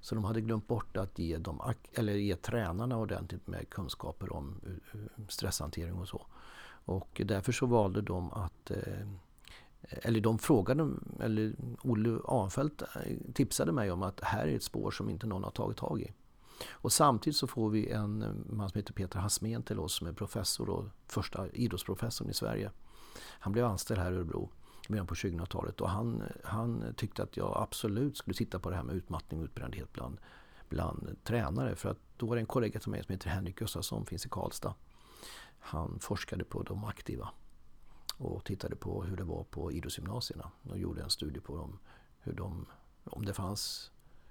Så 0.00 0.14
de 0.14 0.24
hade 0.24 0.40
glömt 0.40 0.66
bort 0.66 0.96
att 0.96 1.18
ge, 1.18 1.38
dem, 1.38 1.74
eller 1.94 2.12
ge 2.12 2.36
tränarna 2.36 2.96
ordentligt 2.96 3.46
med 3.46 3.70
kunskaper 3.70 4.32
om 4.32 4.60
eh, 4.66 5.00
stresshantering 5.28 5.94
och 5.94 6.08
så. 6.08 6.26
Och 6.84 7.22
därför 7.24 7.52
så 7.52 7.66
valde 7.66 8.02
de 8.02 8.32
att 8.32 8.70
eh, 8.70 9.06
eller 9.90 10.20
de 10.20 10.38
frågade, 10.38 10.90
eller 11.20 11.54
Olle 11.82 12.18
Ahnfeldt 12.24 12.82
eh, 12.82 13.32
tipsade 13.34 13.72
mig 13.72 13.90
om 13.90 14.02
att 14.02 14.20
här 14.20 14.46
är 14.46 14.56
ett 14.56 14.62
spår 14.62 14.90
som 14.90 15.10
inte 15.10 15.26
någon 15.26 15.44
har 15.44 15.50
tagit 15.50 15.76
tag 15.76 16.00
i. 16.00 16.12
Och 16.68 16.92
samtidigt 16.92 17.36
så 17.36 17.46
får 17.46 17.70
vi 17.70 17.90
en 17.90 18.44
man 18.50 18.70
som 18.70 18.78
heter 18.78 18.92
Peter 18.92 19.18
Hasmén 19.18 19.62
till 19.62 19.78
oss 19.78 19.94
som 19.94 20.06
är 20.06 20.12
professor 20.12 20.70
och 20.70 20.84
första 21.06 21.48
idrottsprofessorn 21.48 22.30
i 22.30 22.34
Sverige. 22.34 22.70
Han 23.18 23.52
blev 23.52 23.64
anställd 23.64 24.00
här 24.00 24.12
i 24.12 24.14
Örebro 24.14 24.50
början 24.92 25.06
på 25.06 25.14
2000-talet 25.14 25.80
och 25.80 25.90
han, 25.90 26.22
han 26.44 26.94
tyckte 26.96 27.22
att 27.22 27.36
jag 27.36 27.56
absolut 27.56 28.16
skulle 28.16 28.34
titta 28.34 28.58
på 28.58 28.70
det 28.70 28.76
här 28.76 28.82
med 28.82 28.96
utmattning 28.96 29.40
och 29.40 29.44
utbrändhet 29.44 29.92
bland, 29.92 30.18
bland 30.68 31.16
tränare. 31.24 31.76
För 31.76 31.88
att 31.88 31.98
då 32.16 32.26
var 32.26 32.36
det 32.36 32.42
en 32.42 32.46
kollega 32.46 32.80
till 32.80 32.90
mig 32.90 33.04
som 33.04 33.12
heter 33.12 33.30
Henrik 33.30 33.58
Gustafsson, 33.58 34.06
finns 34.06 34.26
i 34.26 34.28
Karlstad. 34.28 34.74
Han 35.58 35.98
forskade 36.00 36.44
på 36.44 36.62
de 36.62 36.84
aktiva 36.84 37.30
och 38.18 38.44
tittade 38.44 38.76
på 38.76 39.02
hur 39.02 39.16
det 39.16 39.24
var 39.24 39.44
på 39.44 39.72
idrottsgymnasierna 39.72 40.50
och 40.70 40.78
gjorde 40.78 41.02
en 41.02 41.10
studie 41.10 41.40
på 41.40 41.56
dem, 41.56 41.78
hur 42.20 42.32
de, 42.32 42.66
om 43.04 43.24
det 43.24 43.34
fanns, 43.34 43.90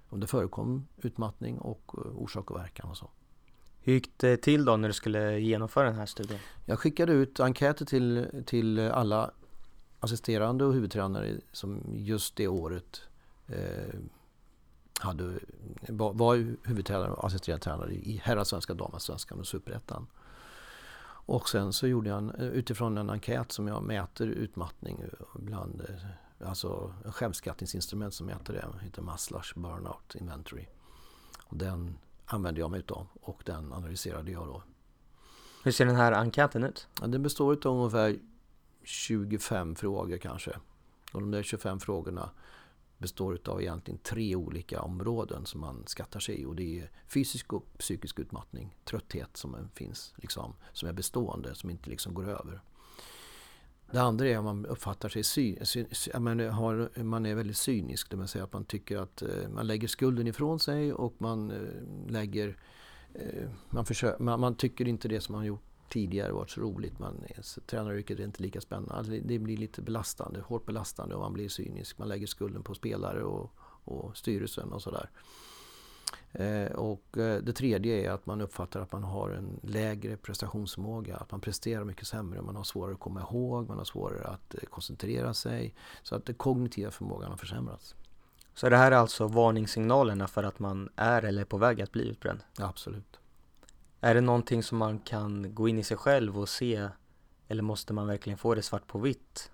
om 0.10 0.20
det 0.20 0.28
förekom 0.28 0.88
utmattning 0.98 1.58
och 1.58 1.96
eh, 1.98 2.18
orsak 2.18 2.52
och 2.52 2.58
verkan 2.58 2.90
och 2.90 2.98
så. 2.98 3.10
Hur 3.80 3.94
gick 3.94 4.18
det 4.18 4.38
till 4.38 4.66
då 4.66 4.78
när 4.78 4.88
du 4.88 4.94
skulle 4.94 5.40
genomföra 5.40 5.86
den 5.86 5.96
här 5.96 6.06
studien? 6.06 6.40
Jag 6.66 6.80
skickade 6.80 7.14
ut 7.14 7.40
enkäter 7.40 7.86
till, 7.86 8.28
till 8.46 8.80
alla 8.80 9.32
assisterande 10.06 10.66
och 10.66 10.74
huvudtränare 10.74 11.36
som 11.52 11.82
just 11.94 12.36
det 12.36 12.48
året 12.48 13.02
eh, 13.48 14.00
hade, 15.00 15.40
var, 15.88 16.14
var 16.14 16.36
huvudtränare 16.64 17.12
och 17.12 17.26
assisterande 17.26 17.64
tränare 17.64 17.94
i 17.94 18.22
herrasvenska, 18.24 18.74
damallsvenskan 18.74 19.40
och 19.40 19.48
superettan. 19.48 20.08
Och 21.28 21.50
sen 21.50 21.74
så 21.74 21.88
gjorde 21.88 22.10
jag 22.10 22.18
en, 22.18 22.30
utifrån 22.30 22.98
en 22.98 23.10
enkät 23.10 23.52
som 23.52 23.68
jag 23.68 23.84
mäter 23.84 24.28
utmattning 24.28 25.04
bland, 25.34 25.82
eh, 25.82 26.48
alltså 26.48 26.94
en 27.06 27.12
självskattningsinstrument 27.12 28.14
som 28.14 28.26
mäter 28.28 28.54
det, 28.54 28.86
heter 28.86 29.02
Maslach 29.02 29.54
Burnout 29.56 30.16
Inventory. 30.16 30.66
Och 31.44 31.58
den 31.58 31.98
använde 32.26 32.60
jag 32.60 32.72
mig 32.72 32.80
utav 32.80 33.08
och 33.22 33.42
den 33.46 33.74
analyserade 33.74 34.32
jag 34.32 34.48
då. 34.48 34.64
Hur 35.64 35.72
ser 35.72 35.86
den 35.86 35.96
här 35.96 36.12
enkäten 36.12 36.64
ut? 36.64 36.88
Ja, 37.02 37.08
den 37.08 37.24
består 37.24 37.68
av 37.68 37.78
ungefär 37.78 38.20
25 38.86 39.76
frågor 39.76 40.18
kanske. 40.18 40.52
Och 41.12 41.22
de 41.22 41.32
där 41.32 41.44
25 41.44 41.80
frågorna 41.80 42.30
består 42.98 43.40
av 43.46 43.62
egentligen 43.62 43.98
tre 43.98 44.36
olika 44.36 44.82
områden 44.82 45.46
som 45.46 45.62
man 45.62 45.84
skattar 45.88 46.20
sig 46.20 46.42
i. 46.42 46.46
Och 46.46 46.56
det 46.56 46.80
är 46.80 46.92
fysisk 47.08 47.54
och 47.54 47.78
psykisk 47.78 48.20
utmattning, 48.20 48.78
trötthet 48.84 49.38
som 49.38 49.70
finns, 49.74 50.14
liksom, 50.16 50.54
som 50.74 50.90
är 50.90 50.94
bestående, 50.94 51.56
som 51.56 51.70
inte 51.70 51.90
liksom 51.90 52.14
går 52.14 52.30
över. 52.30 52.62
Det 53.92 54.02
andra 54.02 54.28
är 54.28 54.38
att 54.38 54.44
man 54.44 54.66
uppfattar 54.66 55.10
sig 55.10 55.24
sy, 55.24 55.58
sy, 55.64 55.86
man, 56.20 56.40
har, 56.40 57.04
man 57.04 57.26
är 57.26 57.36
väldigt 57.36 57.58
cynisk, 57.58 58.10
det 58.10 58.18
vill 58.18 58.28
säga 58.28 58.44
att 58.44 58.54
man 58.54 58.66
tycker 58.66 58.98
att 58.98 59.22
eh, 59.22 59.50
man 59.54 59.68
lägger 59.68 59.88
skulden 59.88 60.28
ifrån 60.28 60.60
sig 60.60 60.94
och 60.94 61.14
man 61.18 61.52
eh, 61.52 62.12
lägger 62.12 62.58
eh, 63.14 63.50
man, 63.70 63.86
försöker, 63.86 64.24
man, 64.24 64.40
man, 64.40 64.56
tycker 64.56 64.88
inte 64.88 65.08
det 65.08 65.22
som 65.22 65.36
man 65.36 65.46
gjort 65.46 65.64
tidigare 65.90 66.32
varit 66.32 66.50
så 66.50 66.62
roligt. 66.62 67.00
Man, 67.00 67.24
tränaryrket 67.66 68.20
är 68.20 68.24
inte 68.24 68.44
lika 68.44 68.62
spännande. 68.62 68.94
Alltså 68.94 69.12
det 69.12 69.40
blir 69.40 69.58
lite 69.58 69.82
belastande, 69.82 70.40
hårt 70.42 70.66
belastande 70.66 71.16
och 71.16 71.22
man 71.22 71.34
blir 71.34 71.50
cynisk. 71.50 71.98
Man 71.98 72.08
lägger 72.08 72.28
skulden 72.28 72.64
på 72.64 72.74
spelare 72.76 73.24
och, 73.24 73.52
och 73.84 74.18
styrelsen 74.18 74.74
och 74.74 74.82
sådär. 74.82 75.10
Eh, 76.32 76.72
och 76.72 77.18
eh, 77.18 77.42
det 77.42 77.54
tredje 77.54 78.06
är 78.06 78.12
att 78.12 78.26
man 78.26 78.42
uppfattar 78.42 78.80
att 78.80 78.92
man 78.92 79.04
har 79.04 79.30
en 79.30 79.60
lägre 79.64 80.18
prestationsförmåga. 80.18 81.16
Att 81.16 81.32
man 81.32 81.42
presterar 81.42 81.84
mycket 81.84 82.08
sämre. 82.08 82.42
Man 82.42 82.56
har 82.56 82.64
svårare 82.64 82.94
att 82.94 83.00
komma 83.00 83.22
ihåg, 83.22 83.68
man 83.68 83.78
har 83.78 83.86
svårare 83.86 84.28
att 84.28 84.56
eh, 84.56 84.60
koncentrera 84.70 85.34
sig. 85.34 85.74
Så 86.04 86.16
att 86.16 86.26
den 86.26 86.36
kognitiva 86.36 86.92
förmågan 86.92 87.30
har 87.30 87.38
försämrats. 87.38 87.96
Så 88.54 88.70
det 88.70 88.78
här 88.78 88.92
är 88.92 88.96
alltså 88.96 89.28
varningssignalerna 89.28 90.28
för 90.28 90.44
att 90.44 90.60
man 90.60 90.90
är 90.96 91.24
eller 91.24 91.42
är 91.42 91.46
på 91.46 91.58
väg 91.58 91.82
att 91.82 91.92
bli 91.92 92.08
utbränd? 92.08 92.40
Ja, 92.58 92.66
absolut. 92.66 93.20
Är 94.06 94.16
det 94.16 94.22
någonting 94.22 94.64
som 94.64 94.78
man 94.78 95.00
kan 95.00 95.56
gå 95.56 95.68
in 95.68 95.80
i 95.80 95.84
sig 95.84 95.98
själv 95.98 96.40
och 96.40 96.50
se 96.50 96.90
eller 97.48 97.64
måste 97.64 97.94
man 97.94 98.08
verkligen 98.08 98.38
få 98.38 98.56
det 98.56 98.62
svart 98.62 98.88
på 98.88 99.00
vitt? 99.00 99.52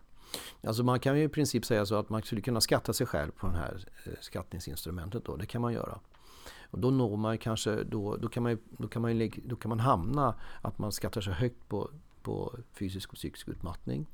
Alltså 0.63 0.83
man 0.83 0.99
kan 0.99 1.17
ju 1.17 1.23
i 1.23 1.29
princip 1.29 1.65
säga 1.65 1.85
så 1.85 1.95
att 1.95 2.09
man 2.09 2.21
skulle 2.21 2.41
kunna 2.41 2.61
skatta 2.61 2.93
sig 2.93 3.07
själv 3.07 3.31
på 3.31 3.47
det 3.47 3.57
här 3.57 3.87
eh, 4.05 4.13
skattningsinstrumentet 4.19 5.25
då, 5.25 5.35
det 5.35 5.45
kan 5.45 5.61
man 5.61 5.73
göra. 5.73 5.99
Och 6.63 6.79
då 6.79 6.91
når 6.91 7.17
man 7.17 7.37
kanske, 7.37 7.83
då, 7.83 8.17
då, 8.17 8.29
kan 8.29 8.43
man, 8.43 8.57
då, 8.77 8.87
kan 8.87 9.01
man, 9.01 9.31
då 9.43 9.55
kan 9.55 9.69
man 9.69 9.79
hamna 9.79 10.35
att 10.61 10.79
man 10.79 10.91
skattar 10.91 11.21
sig 11.21 11.33
högt 11.33 11.69
på, 11.69 11.89
på 12.21 12.55
fysisk 12.73 13.09
och 13.09 13.15
psykisk 13.15 13.47
utmattning 13.47 14.07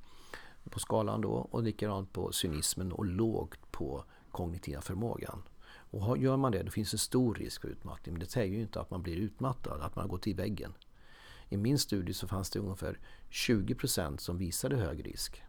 på 0.70 0.79
skalan 0.79 1.22
då 1.22 1.29
och 1.29 1.63
likadant 1.63 2.13
på 2.13 2.32
cynismen 2.32 2.91
och 2.91 3.06
lågt 3.06 3.72
på 3.72 4.03
kognitiva 4.32 4.82
förmågan. 4.82 5.44
Och 5.92 6.18
gör 6.18 6.38
man 6.38 6.52
det 6.52 6.64
då 6.64 6.72
finns 6.72 6.92
det 6.92 6.98
stor 6.98 7.36
risk 7.36 7.62
för 7.62 7.68
utmattning. 7.68 8.14
Men 8.14 8.20
det 8.20 8.32
säger 8.32 8.56
ju 8.56 8.62
inte 8.62 8.82
att 8.82 8.92
man 8.92 9.04
blir 9.04 9.16
utmattad, 9.16 9.82
att 9.82 9.96
man 9.96 10.04
har 10.04 10.10
gått 10.10 10.28
i 10.28 10.34
väggen. 10.34 10.74
I 11.50 11.58
min 11.58 11.80
studie 11.80 12.14
så 12.14 12.28
fanns 12.28 12.50
det 12.50 12.60
ungefär 12.60 13.00
20% 13.30 14.18
som 14.18 14.38
visade 14.38 14.76
hög 14.76 15.06
risk. 15.06 15.44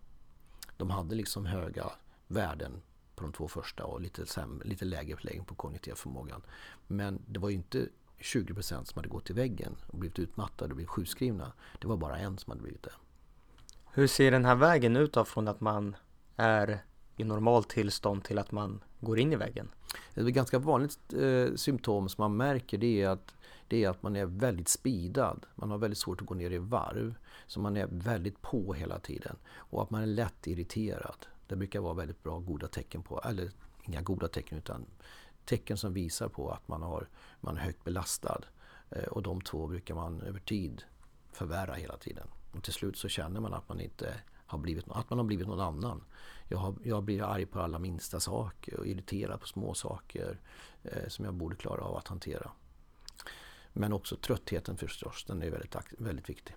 De 0.76 0.90
hade 0.90 1.14
liksom 1.14 1.46
höga 1.46 1.90
värden 2.26 2.82
på 3.14 3.22
de 3.22 3.32
två 3.32 3.48
första 3.48 3.84
och 3.84 4.00
lite, 4.00 4.26
sämre, 4.26 4.68
lite 4.68 4.84
lägre 4.84 5.16
beläggning 5.16 5.44
på 5.44 5.54
kognitiva 5.54 5.96
förmågan. 5.96 6.42
Men 6.86 7.22
det 7.26 7.38
var 7.38 7.48
ju 7.48 7.54
inte 7.54 7.88
20% 8.18 8.84
som 8.84 8.96
hade 8.96 9.08
gått 9.08 9.30
i 9.30 9.32
väggen 9.32 9.76
och 9.86 9.98
blivit 9.98 10.18
utmattade 10.18 10.70
och 10.70 10.76
blivit 10.76 10.90
sjukskrivna. 10.90 11.52
Det 11.80 11.86
var 11.86 11.96
bara 11.96 12.18
en 12.18 12.38
som 12.38 12.50
hade 12.50 12.62
blivit 12.62 12.82
det. 12.82 12.92
Hur 13.92 14.06
ser 14.06 14.30
den 14.30 14.44
här 14.44 14.54
vägen 14.54 14.96
ut 14.96 15.12
då 15.12 15.24
från 15.24 15.48
att 15.48 15.60
man 15.60 15.96
är 16.36 16.84
i 17.16 17.24
normalt 17.24 17.68
tillstånd 17.68 18.24
till 18.24 18.38
att 18.38 18.52
man 18.52 18.84
går 19.00 19.18
in 19.18 19.32
i 19.32 19.36
väggen? 19.36 19.70
Ett 20.14 20.26
ganska 20.26 20.58
vanligt 20.58 21.12
eh, 21.12 21.54
symptom 21.54 22.08
som 22.08 22.22
man 22.22 22.36
märker 22.36 22.78
det 22.78 23.02
är, 23.02 23.08
att, 23.08 23.34
det 23.68 23.84
är 23.84 23.88
att 23.88 24.02
man 24.02 24.16
är 24.16 24.26
väldigt 24.26 24.68
speedad. 24.68 25.46
Man 25.54 25.70
har 25.70 25.78
väldigt 25.78 25.98
svårt 25.98 26.20
att 26.20 26.26
gå 26.26 26.34
ner 26.34 26.50
i 26.50 26.58
varv. 26.58 27.14
Så 27.46 27.60
man 27.60 27.76
är 27.76 27.86
väldigt 27.90 28.42
på 28.42 28.74
hela 28.74 28.98
tiden. 28.98 29.36
Och 29.56 29.82
att 29.82 29.90
man 29.90 30.02
är 30.02 30.06
lätt 30.06 30.46
irriterad. 30.46 31.26
Det 31.46 31.56
brukar 31.56 31.80
vara 31.80 31.94
väldigt 31.94 32.22
bra 32.22 32.38
goda 32.38 32.68
tecken 32.68 33.02
på, 33.02 33.20
eller 33.24 33.50
inga 33.84 34.02
goda 34.02 34.28
tecken 34.28 34.58
utan 34.58 34.86
tecken 35.44 35.76
som 35.76 35.92
visar 35.92 36.28
på 36.28 36.50
att 36.50 36.68
man, 36.68 36.82
har, 36.82 37.08
man 37.40 37.56
är 37.56 37.60
högt 37.60 37.84
belastad. 37.84 38.40
Eh, 38.90 39.04
och 39.04 39.22
de 39.22 39.40
två 39.40 39.66
brukar 39.66 39.94
man 39.94 40.20
över 40.20 40.40
tid 40.40 40.82
förvärra 41.32 41.74
hela 41.74 41.96
tiden. 41.96 42.28
Och 42.52 42.62
till 42.62 42.72
slut 42.72 42.96
så 42.96 43.08
känner 43.08 43.40
man 43.40 43.54
att 43.54 43.68
man 43.68 43.80
inte 43.80 44.14
har 44.48 44.58
blivit, 44.58 44.84
att 44.88 45.10
man 45.10 45.18
har 45.18 45.26
blivit 45.26 45.46
någon 45.46 45.60
annan. 45.60 46.04
Jag, 46.48 46.58
har, 46.58 46.74
jag 46.84 47.02
blir 47.02 47.22
arg 47.22 47.46
på 47.46 47.60
alla 47.60 47.78
minsta 47.78 48.20
saker 48.20 48.80
och 48.80 48.86
irriterad 48.86 49.40
på 49.40 49.46
små 49.46 49.74
saker 49.74 50.40
eh, 50.82 51.08
som 51.08 51.24
jag 51.24 51.34
borde 51.34 51.56
klara 51.56 51.80
av 51.80 51.96
att 51.96 52.08
hantera. 52.08 52.50
Men 53.72 53.92
också 53.92 54.16
tröttheten 54.16 54.76
förstås, 54.76 55.24
den 55.24 55.42
är 55.42 55.50
väldigt, 55.50 55.76
väldigt 55.98 56.30
viktig. 56.30 56.56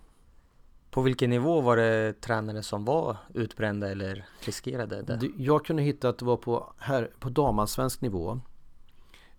På 0.90 1.02
vilken 1.02 1.30
nivå 1.30 1.60
var 1.60 1.76
det 1.76 2.20
tränare 2.20 2.62
som 2.62 2.84
var 2.84 3.16
utbrända 3.34 3.90
eller 3.90 4.26
riskerade 4.40 5.02
det? 5.02 5.30
Jag 5.36 5.64
kunde 5.64 5.82
hitta 5.82 6.08
att 6.08 6.18
det 6.18 6.24
var 6.24 6.36
på, 6.36 6.72
här, 6.78 7.10
på 7.18 7.28
damallsvensk 7.28 8.00
nivå. 8.00 8.40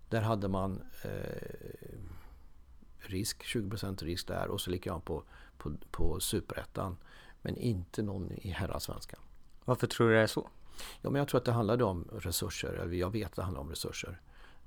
Där 0.10 0.22
hade 0.22 0.48
man 0.48 0.82
eh, 1.04 2.00
risk, 2.98 3.44
20% 3.44 4.04
risk 4.04 4.28
där 4.28 4.48
och 4.48 4.62
så 4.62 4.72
likadant 4.72 5.06
på, 5.06 5.24
på, 5.58 5.72
på 5.92 6.20
superettan. 6.20 6.98
Men 7.44 7.58
inte 7.58 8.02
någon 8.02 8.32
i 8.32 8.50
herrasvenskan. 8.50 9.20
Varför 9.66 9.88
tror 9.88 10.08
du 10.10 10.14
det 10.14 10.22
är 10.22 10.28
så? 10.28 10.50
Ja, 11.02 11.10
men 11.10 11.20
jag 11.20 11.28
tror 11.28 11.40
att 11.40 11.46
det 11.46 11.52
handlade 11.52 11.84
om 11.84 12.08
resurser. 12.12 12.74
Eller 12.74 12.94
jag 12.94 13.10
vet 13.10 13.30
att 13.30 13.36
det 13.36 13.44
handlar 13.44 13.62
om 13.62 13.70
resurser. 13.70 14.22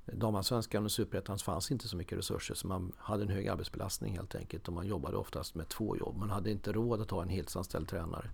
Damallsvenskan 0.05 0.85
och 0.85 0.91
superettan 0.91 1.39
fanns 1.39 1.71
inte 1.71 1.87
så 1.87 1.97
mycket 1.97 2.17
resurser 2.17 2.55
så 2.55 2.67
man 2.67 2.91
hade 2.97 3.23
en 3.23 3.29
hög 3.29 3.47
arbetsbelastning 3.47 4.15
helt 4.15 4.35
enkelt 4.35 4.67
och 4.67 4.73
man 4.73 4.87
jobbade 4.87 5.17
oftast 5.17 5.55
med 5.55 5.69
två 5.69 5.97
jobb. 5.97 6.17
Man 6.17 6.29
hade 6.29 6.51
inte 6.51 6.71
råd 6.71 7.01
att 7.01 7.11
ha 7.11 7.21
en 7.21 7.29
heltidsanställd 7.29 7.87
tränare. 7.87 8.29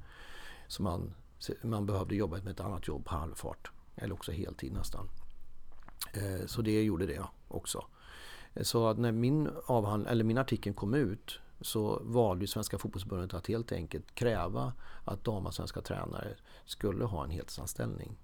Så 0.67 0.83
man, 0.83 1.13
man 1.61 1.85
behövde 1.85 2.15
jobba 2.15 2.37
med 2.37 2.47
ett 2.47 2.59
annat 2.59 2.87
jobb 2.87 3.05
på 3.05 3.15
halvfart 3.15 3.71
eller 3.95 4.13
också 4.13 4.31
heltid 4.31 4.73
nästan. 4.73 5.09
Eh, 6.13 6.45
så 6.45 6.61
det 6.61 6.83
gjorde 6.83 7.05
det 7.05 7.23
också. 7.47 7.85
Så 8.61 8.87
att 8.87 8.97
när 8.97 9.11
min, 9.11 9.49
avhand, 9.65 10.07
eller 10.07 10.23
min 10.23 10.37
artikel 10.37 10.73
kom 10.73 10.93
ut 10.93 11.39
så 11.63 12.01
valde 12.03 12.47
Svenska 12.47 12.77
fotbollsförbundet 12.77 13.33
att 13.33 13.47
helt 13.47 13.71
enkelt 13.71 14.15
kräva 14.15 14.73
att 15.05 15.23
damallsvenska 15.23 15.81
tränare 15.81 16.35
skulle 16.65 17.05
ha 17.05 17.23
en 17.23 17.29
heltidsanställning. 17.29 18.17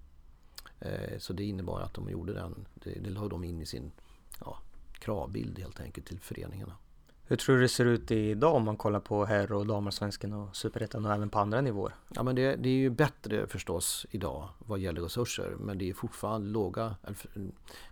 Eh, 0.79 1.17
så 1.17 1.33
det 1.33 1.43
innebar 1.43 1.81
att 1.81 1.93
de 1.93 2.09
gjorde 2.09 2.33
den, 2.33 2.67
det, 2.73 2.99
det 2.99 3.09
la 3.09 3.27
de 3.27 3.43
in 3.43 3.61
i 3.61 3.65
sin 3.65 3.91
ja, 4.39 4.57
kravbild 4.93 5.59
helt 5.59 5.79
enkelt 5.79 6.07
till 6.07 6.19
föreningarna. 6.19 6.75
Hur 7.23 7.35
tror 7.35 7.55
du 7.55 7.61
det 7.61 7.69
ser 7.69 7.85
ut 7.85 8.11
idag 8.11 8.55
om 8.55 8.63
man 8.63 8.77
kollar 8.77 8.99
på 8.99 9.25
herr 9.25 9.51
och 9.51 9.67
damallsvenskan 9.67 10.33
och 10.33 10.55
superettan 10.55 11.05
och 11.05 11.13
även 11.13 11.29
på 11.29 11.39
andra 11.39 11.61
nivåer? 11.61 11.93
Ja 12.09 12.23
men 12.23 12.35
det, 12.35 12.55
det, 12.55 12.69
är 12.69 12.73
ju 12.73 12.89
bättre 12.89 13.47
förstås 13.47 14.05
idag 14.11 14.49
vad 14.57 14.79
gäller 14.79 15.01
resurser 15.01 15.55
men 15.59 15.77
det 15.77 15.89
är 15.89 15.93
fortfarande 15.93 16.49
låga, 16.49 16.95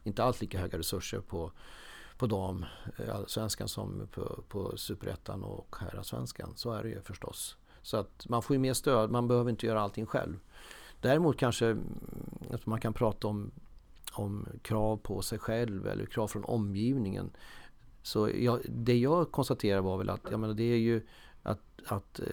inte 0.04 0.24
alls 0.24 0.42
lika 0.42 0.60
höga 0.60 0.78
resurser 0.78 1.20
på, 1.20 1.52
på 2.18 2.28
dam, 2.28 2.66
eh, 2.98 3.26
svenskan 3.28 3.68
som 3.68 4.08
på, 4.12 4.44
på 4.48 4.78
superettan 4.78 5.44
och 5.44 5.76
herrasvenskan. 5.80 6.54
Så 6.56 6.72
är 6.72 6.84
det 6.84 6.90
ju 6.90 7.02
förstås. 7.02 7.58
Så 7.82 7.98
att 7.98 8.30
man 8.30 8.42
får 8.42 8.54
ju 8.54 8.60
mer 8.60 8.74
stöd, 8.74 9.12
man 9.12 9.28
behöver 9.28 9.50
inte 9.50 9.66
göra 9.66 9.82
allting 9.82 10.06
själv. 10.06 10.40
Däremot 11.02 11.38
kanske 11.38 11.66
mm, 11.66 12.60
man 12.64 12.82
kan 12.82 12.94
prata 12.94 13.28
om, 13.28 13.52
om 14.12 14.48
krav 14.62 14.98
på 14.98 15.22
sig 15.22 15.40
själv 15.40 15.88
eller 15.88 16.06
krav 16.06 16.28
från 16.28 16.44
omgivningen. 16.44 17.30
Så 18.02 18.30
jag, 18.30 18.60
det 18.70 18.98
jag 18.98 19.32
konstaterar 19.32 19.82
var 19.82 19.98
väl 19.98 20.10
att 20.10 20.28
jag 20.32 20.40
menar, 20.40 20.54
det 20.54 20.64
är 20.64 20.78
ju 20.78 21.08
att, 21.44 21.60
att 21.88 22.20
eh, 22.20 22.26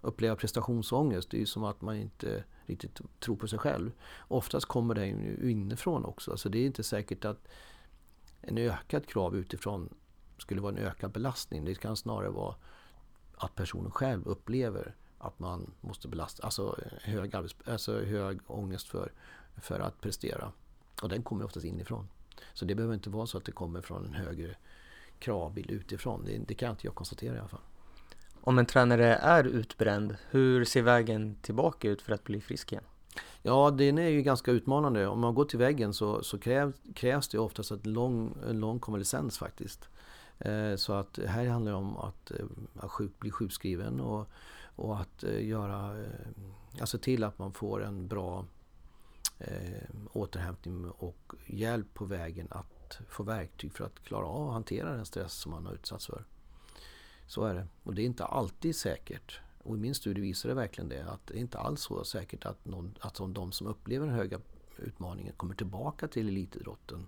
uppleva 0.00 0.36
prestationsångest. 0.36 1.30
Det 1.30 1.36
är 1.36 1.40
ju 1.40 1.46
som 1.46 1.64
att 1.64 1.82
man 1.82 1.96
inte 1.96 2.44
riktigt 2.66 3.00
tror 3.20 3.36
på 3.36 3.48
sig 3.48 3.58
själv. 3.58 3.90
Oftast 4.28 4.66
kommer 4.66 4.94
det 4.94 5.06
ju 5.06 5.50
inifrån 5.50 6.04
också. 6.04 6.30
Alltså 6.30 6.48
det 6.48 6.58
är 6.58 6.66
inte 6.66 6.82
säkert 6.82 7.24
att 7.24 7.48
en 8.46 8.58
ökad 8.58 9.06
krav 9.06 9.36
utifrån 9.36 9.94
skulle 10.38 10.60
vara 10.60 10.72
en 10.72 10.86
ökad 10.86 11.10
belastning. 11.10 11.64
Det 11.64 11.74
kan 11.74 11.96
snarare 11.96 12.30
vara 12.30 12.54
att 13.36 13.54
personen 13.54 13.90
själv 13.90 14.26
upplever 14.26 14.94
att 15.18 15.38
man 15.38 15.70
måste 15.80 16.08
belasta, 16.08 16.42
alltså 16.42 16.78
hög, 17.02 17.36
arbets, 17.36 17.56
alltså 17.66 18.04
hög 18.04 18.40
ångest 18.46 18.88
för, 18.88 19.12
för 19.56 19.80
att 19.80 20.00
prestera. 20.00 20.52
Och 21.02 21.08
den 21.08 21.22
kommer 21.22 21.44
oftast 21.44 21.66
inifrån. 21.66 22.08
Så 22.54 22.64
det 22.64 22.74
behöver 22.74 22.94
inte 22.94 23.10
vara 23.10 23.26
så 23.26 23.38
att 23.38 23.44
det 23.44 23.52
kommer 23.52 23.80
från 23.80 24.04
en 24.04 24.14
högre 24.14 24.56
kravbild 25.18 25.70
utifrån. 25.70 26.24
Det, 26.24 26.38
det 26.38 26.54
kan 26.54 26.70
inte 26.70 26.86
jag 26.86 26.94
konstatera 26.94 27.36
i 27.36 27.38
alla 27.38 27.48
fall. 27.48 27.60
Om 28.40 28.58
en 28.58 28.66
tränare 28.66 29.14
är 29.14 29.44
utbränd, 29.44 30.16
hur 30.30 30.64
ser 30.64 30.82
vägen 30.82 31.36
tillbaka 31.42 31.88
ut 31.88 32.02
för 32.02 32.12
att 32.12 32.24
bli 32.24 32.40
frisk 32.40 32.72
igen? 32.72 32.84
Ja, 33.42 33.70
den 33.70 33.98
är 33.98 34.08
ju 34.08 34.22
ganska 34.22 34.50
utmanande. 34.50 35.06
Om 35.06 35.20
man 35.20 35.34
går 35.34 35.44
till 35.44 35.58
väggen 35.58 35.94
så, 35.94 36.22
så 36.22 36.38
krävs, 36.38 36.74
krävs 36.94 37.28
det 37.28 37.38
oftast 37.38 37.70
ett 37.70 37.86
lång, 37.86 38.34
en 38.48 38.60
lång 38.60 38.78
konvalescens 38.78 39.38
faktiskt. 39.38 39.88
Eh, 40.38 40.76
så 40.76 40.92
att 40.92 41.18
här 41.26 41.46
handlar 41.46 41.72
det 41.72 41.78
om 41.78 41.96
att, 41.96 42.30
eh, 42.30 42.46
att 42.80 42.90
sjuk, 42.90 43.18
bli 43.18 43.30
sjukskriven 43.30 44.00
och, 44.00 44.28
och 44.76 45.00
att 45.00 45.24
eh, 45.24 45.46
göra, 45.46 46.00
eh, 46.00 46.10
alltså 46.80 46.98
till 46.98 47.24
att 47.24 47.38
man 47.38 47.52
får 47.52 47.84
en 47.84 48.08
bra 48.08 48.44
eh, 49.38 49.82
återhämtning 50.12 50.90
och 50.90 51.34
hjälp 51.46 51.94
på 51.94 52.04
vägen 52.04 52.48
att 52.50 53.00
få 53.08 53.22
verktyg 53.22 53.72
för 53.72 53.84
att 53.84 54.04
klara 54.04 54.26
av 54.26 54.48
att 54.48 54.52
hantera 54.52 54.92
den 54.92 55.06
stress 55.06 55.32
som 55.32 55.50
man 55.50 55.66
har 55.66 55.72
utsatts 55.72 56.06
för. 56.06 56.24
Så 57.26 57.44
är 57.44 57.54
det. 57.54 57.66
Och 57.82 57.94
det 57.94 58.02
är 58.02 58.06
inte 58.06 58.24
alltid 58.24 58.76
säkert. 58.76 59.40
Och 59.66 59.76
i 59.76 59.80
min 59.80 59.94
studie 59.94 60.20
visar 60.20 60.48
det 60.48 60.54
verkligen 60.54 60.88
det. 60.88 61.04
Att 61.04 61.26
det 61.26 61.34
är 61.34 61.38
inte 61.38 61.58
alls 61.58 61.80
så 61.80 62.04
säkert 62.04 62.46
att, 62.46 62.64
någon, 62.64 62.94
att 63.00 63.20
de 63.28 63.52
som 63.52 63.66
upplever 63.66 64.06
den 64.06 64.14
höga 64.14 64.40
utmaningen 64.78 65.32
kommer 65.36 65.54
tillbaka 65.54 66.08
till 66.08 66.28
elitidrotten. 66.28 67.06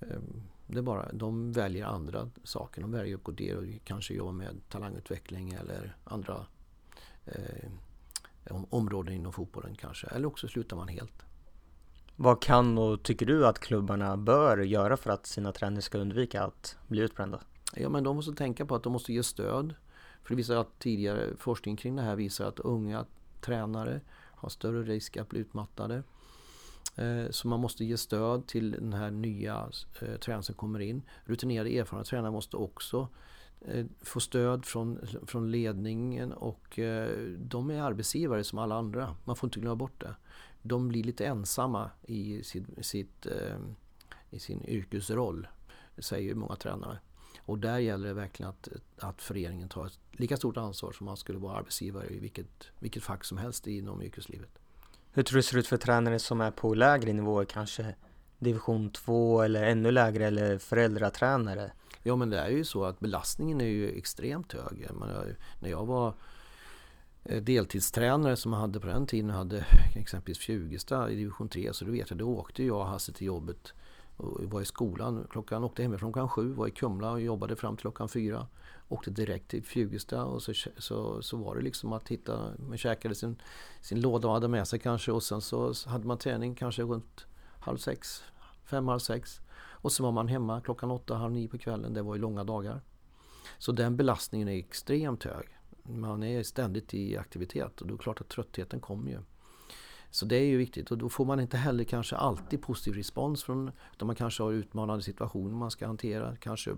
Ehm, 0.00 0.42
det 0.66 0.78
är 0.78 0.82
bara, 0.82 1.12
de 1.12 1.52
väljer 1.52 1.86
andra 1.86 2.30
saker. 2.44 2.80
De 2.80 2.92
väljer 2.92 3.16
att 3.16 3.22
gå 3.22 3.32
ner 3.32 3.56
och 3.56 3.64
kanske 3.84 4.14
jobba 4.14 4.32
med 4.32 4.60
talangutveckling 4.68 5.52
eller 5.52 5.96
andra 6.04 6.46
eh, 7.24 7.70
områden 8.70 9.14
inom 9.14 9.32
fotbollen 9.32 9.74
kanske. 9.74 10.06
Eller 10.06 10.28
också 10.28 10.48
slutar 10.48 10.76
man 10.76 10.88
helt. 10.88 11.22
Vad 12.16 12.42
kan 12.42 12.78
och 12.78 13.02
tycker 13.02 13.26
du 13.26 13.46
att 13.46 13.58
klubbarna 13.58 14.16
bör 14.16 14.58
göra 14.58 14.96
för 14.96 15.10
att 15.10 15.26
sina 15.26 15.52
tränare 15.52 15.82
ska 15.82 15.98
undvika 15.98 16.42
att 16.42 16.76
bli 16.86 17.02
utbrända? 17.02 17.40
Ja, 17.74 17.88
men 17.88 18.04
de 18.04 18.16
måste 18.16 18.32
tänka 18.32 18.66
på 18.66 18.74
att 18.74 18.82
de 18.82 18.92
måste 18.92 19.12
ge 19.12 19.22
stöd. 19.22 19.74
För 20.22 20.30
det 20.30 20.36
visar 20.36 20.56
att 20.56 20.78
tidigare 20.78 21.36
forskning 21.36 21.76
kring 21.76 21.96
det 21.96 22.02
här 22.02 22.16
visar 22.16 22.48
att 22.48 22.58
unga 22.58 23.06
tränare 23.40 24.00
har 24.10 24.48
större 24.48 24.82
risk 24.82 25.16
att 25.16 25.28
bli 25.28 25.40
utmattade. 25.40 26.02
Eh, 26.96 27.30
så 27.30 27.48
man 27.48 27.60
måste 27.60 27.84
ge 27.84 27.96
stöd 27.96 28.46
till 28.46 28.70
den 28.70 28.92
här 28.92 29.10
nya 29.10 29.70
eh, 30.00 30.14
tränaren 30.18 30.42
som 30.42 30.54
kommer 30.54 30.80
in. 30.80 31.02
Rutinerade 31.24 31.78
erfarna 31.78 32.04
tränare 32.04 32.32
måste 32.32 32.56
också 32.56 33.08
eh, 33.60 33.86
få 34.02 34.20
stöd 34.20 34.64
från, 34.64 34.98
från 35.26 35.50
ledningen 35.50 36.32
och 36.32 36.78
de 37.38 37.70
är 37.70 37.82
arbetsgivare 37.82 38.44
som 38.44 38.58
alla 38.58 38.74
andra. 38.74 39.16
Man 39.24 39.36
får 39.36 39.46
inte 39.46 39.60
glömma 39.60 39.76
bort 39.76 40.00
det. 40.00 40.14
De 40.62 40.88
blir 40.88 41.04
lite 41.04 41.26
ensamma 41.26 41.90
i, 42.02 42.42
sitt, 42.42 42.86
sitt, 42.86 43.26
i 44.30 44.38
sin 44.38 44.64
yrkesroll, 44.64 45.48
säger 45.98 46.34
många 46.34 46.56
tränare. 46.56 46.98
Och 47.44 47.58
där 47.58 47.78
gäller 47.78 48.08
det 48.08 48.14
verkligen 48.14 48.50
att, 48.50 48.68
att 48.98 49.22
föreningen 49.22 49.68
tar 49.68 49.86
ett 49.86 49.98
lika 50.12 50.36
stort 50.36 50.56
ansvar 50.56 50.92
som 50.92 51.06
man 51.06 51.16
skulle 51.16 51.38
vara 51.38 51.56
arbetsgivare 51.56 52.06
i 52.06 52.18
vilket, 52.18 52.66
vilket 52.78 53.02
fack 53.02 53.24
som 53.24 53.38
helst 53.38 53.66
inom 53.66 54.02
yrkeslivet. 54.02 54.58
Hur 55.12 55.22
tror 55.22 55.36
du 55.36 55.38
det 55.38 55.42
ser 55.42 55.58
ut 55.58 55.66
för 55.66 55.76
tränare 55.76 56.18
som 56.18 56.40
är 56.40 56.50
på 56.50 56.74
lägre 56.74 57.12
nivåer, 57.12 57.44
kanske 57.44 57.94
division 58.38 58.90
2 58.90 59.42
eller 59.42 59.62
ännu 59.62 59.90
lägre 59.90 60.26
eller 60.26 60.58
föräldratränare? 60.58 61.72
Ja 62.02 62.16
men 62.16 62.30
det 62.30 62.38
är 62.38 62.48
ju 62.48 62.64
så 62.64 62.84
att 62.84 63.00
belastningen 63.00 63.60
är 63.60 63.64
ju 63.64 63.98
extremt 63.98 64.52
hög. 64.52 64.90
Menar, 64.94 65.36
när 65.60 65.70
jag 65.70 65.86
var 65.86 66.14
eh, 67.24 67.42
deltidstränare 67.42 68.36
som 68.36 68.52
jag 68.52 68.60
hade 68.60 68.80
på 68.80 68.86
den 68.86 69.06
tiden, 69.06 69.30
hade 69.30 69.64
exempelvis 69.94 70.38
Fjugesta 70.38 71.10
i 71.10 71.16
division 71.16 71.48
3, 71.48 71.72
så 71.72 71.84
då 71.84 71.90
vet 71.90 72.10
jag, 72.10 72.18
då 72.18 72.28
åkte 72.28 72.64
jag 72.64 72.76
och 72.76 72.86
Hasse 72.86 73.12
till 73.12 73.26
jobbet 73.26 73.72
och 74.20 74.44
var 74.44 74.60
i 74.60 74.64
skolan. 74.64 75.26
Klockan 75.30 75.64
åkte 75.64 75.82
hemifrån 75.82 76.12
klockan 76.12 76.28
sju, 76.28 76.52
var 76.52 76.66
i 76.66 76.70
Kumla 76.70 77.10
och 77.10 77.20
jobbade 77.20 77.56
fram 77.56 77.76
till 77.76 77.82
klockan 77.82 78.08
fyra. 78.08 78.46
Åkte 78.88 79.10
direkt 79.10 79.48
till 79.48 79.62
Fjugesta 79.62 80.24
och 80.24 80.42
så, 80.42 80.52
så, 80.76 81.22
så 81.22 81.36
var 81.36 81.56
det 81.56 81.62
liksom 81.62 81.92
att 81.92 82.08
hitta, 82.08 82.50
man 82.68 82.78
käkade 82.78 83.14
sin, 83.14 83.42
sin 83.80 84.00
låda 84.00 84.28
och 84.28 84.34
hade 84.34 84.48
med 84.48 84.68
sig 84.68 84.78
kanske 84.78 85.12
och 85.12 85.22
sen 85.22 85.40
så 85.40 85.72
hade 85.86 86.06
man 86.06 86.18
träning 86.18 86.54
kanske 86.54 86.82
runt 86.82 87.26
halv 87.60 87.76
sex, 87.76 88.22
fem, 88.64 88.88
halv 88.88 88.98
sex. 88.98 89.40
Och 89.82 89.92
så 89.92 90.02
var 90.02 90.12
man 90.12 90.28
hemma 90.28 90.60
klockan 90.60 90.90
åtta, 90.90 91.14
halv 91.14 91.32
nio 91.32 91.48
på 91.48 91.58
kvällen. 91.58 91.94
Det 91.94 92.02
var 92.02 92.14
ju 92.14 92.20
långa 92.20 92.44
dagar. 92.44 92.80
Så 93.58 93.72
den 93.72 93.96
belastningen 93.96 94.48
är 94.48 94.58
extremt 94.58 95.24
hög. 95.24 95.48
Man 95.82 96.22
är 96.22 96.42
ständigt 96.42 96.94
i 96.94 97.16
aktivitet 97.16 97.80
och 97.80 97.86
då 97.86 97.94
är 97.94 97.98
det 97.98 98.02
klart 98.02 98.20
att 98.20 98.28
tröttheten 98.28 98.80
kommer 98.80 99.10
ju. 99.10 99.18
Så 100.10 100.26
det 100.26 100.36
är 100.36 100.44
ju 100.44 100.56
viktigt 100.56 100.90
och 100.90 100.98
då 100.98 101.08
får 101.08 101.24
man 101.24 101.40
inte 101.40 101.56
heller 101.56 101.84
kanske 101.84 102.16
alltid 102.16 102.62
positiv 102.62 102.94
respons 102.94 103.44
från 103.44 103.70
utan 103.94 104.06
man 104.06 104.16
kanske 104.16 104.42
har 104.42 104.52
utmanande 104.52 105.04
situationer 105.04 105.54
man 105.54 105.70
ska 105.70 105.86
hantera. 105.86 106.36
Kanske 106.36 106.76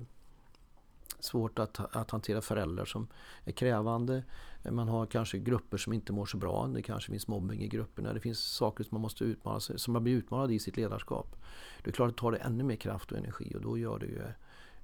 svårt 1.24 1.58
att, 1.58 1.96
att 1.96 2.10
hantera 2.10 2.40
föräldrar 2.40 2.84
som 2.84 3.08
är 3.44 3.52
krävande. 3.52 4.24
Man 4.70 4.88
har 4.88 5.06
kanske 5.06 5.38
grupper 5.38 5.76
som 5.76 5.92
inte 5.92 6.12
mår 6.12 6.26
så 6.26 6.36
bra. 6.36 6.66
Det 6.66 6.82
kanske 6.82 7.10
finns 7.10 7.28
mobbing 7.28 7.62
i 7.62 7.68
grupperna. 7.68 8.12
Det 8.12 8.20
finns 8.20 8.40
saker 8.40 8.84
som 8.84 8.94
man 8.94 9.02
måste 9.02 9.24
utmana 9.24 9.60
sig, 9.60 9.78
som 9.78 9.92
man 9.92 10.04
blir 10.04 10.14
utmanad 10.14 10.52
i 10.52 10.58
sitt 10.58 10.76
ledarskap. 10.76 11.36
Det 11.84 11.90
är 11.90 11.94
klart 11.94 12.08
att 12.08 12.16
det 12.16 12.20
tar 12.20 12.32
det 12.32 12.38
ännu 12.38 12.64
mer 12.64 12.76
kraft 12.76 13.12
och 13.12 13.18
energi 13.18 13.52
och 13.56 13.60
då 13.60 13.78
gör 13.78 13.98
det 13.98 14.06
ju 14.06 14.22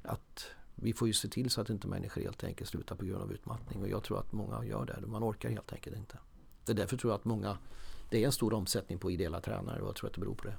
att 0.03 0.47
vi 0.75 0.93
får 0.93 1.09
ju 1.09 1.15
se 1.15 1.29
till 1.29 1.51
så 1.51 1.61
att 1.61 1.71
inte 1.71 1.89
människor 1.89 2.23
helt 2.23 2.45
enkelt 2.45 2.71
slutar 2.71 2.97
på 2.97 3.05
grund 3.05 3.23
av 3.23 3.33
utmattning 3.33 3.83
och 3.83 3.89
jag 3.89 4.03
tror 4.05 4.19
att 4.19 4.33
många 4.33 4.65
gör 4.65 4.87
det. 4.87 5.07
Man 5.07 5.25
orkar 5.25 5.49
helt 5.49 5.73
enkelt 5.73 5.97
inte. 5.97 6.19
Det 6.65 6.73
är 6.73 6.77
därför 6.77 6.97
tror 6.97 7.13
jag 7.13 7.19
att 7.19 7.25
många 7.25 7.59
det 8.09 8.23
är 8.23 8.27
en 8.27 8.33
stor 8.33 8.55
omsättning 8.55 8.99
på 8.99 9.11
ideella 9.11 9.41
tränare 9.41 9.81
och 9.81 9.89
jag 9.89 9.97
tror 9.97 10.09
att 10.09 10.15
det 10.15 10.21
beror 10.21 10.35
på 10.35 10.45
det. 10.45 10.55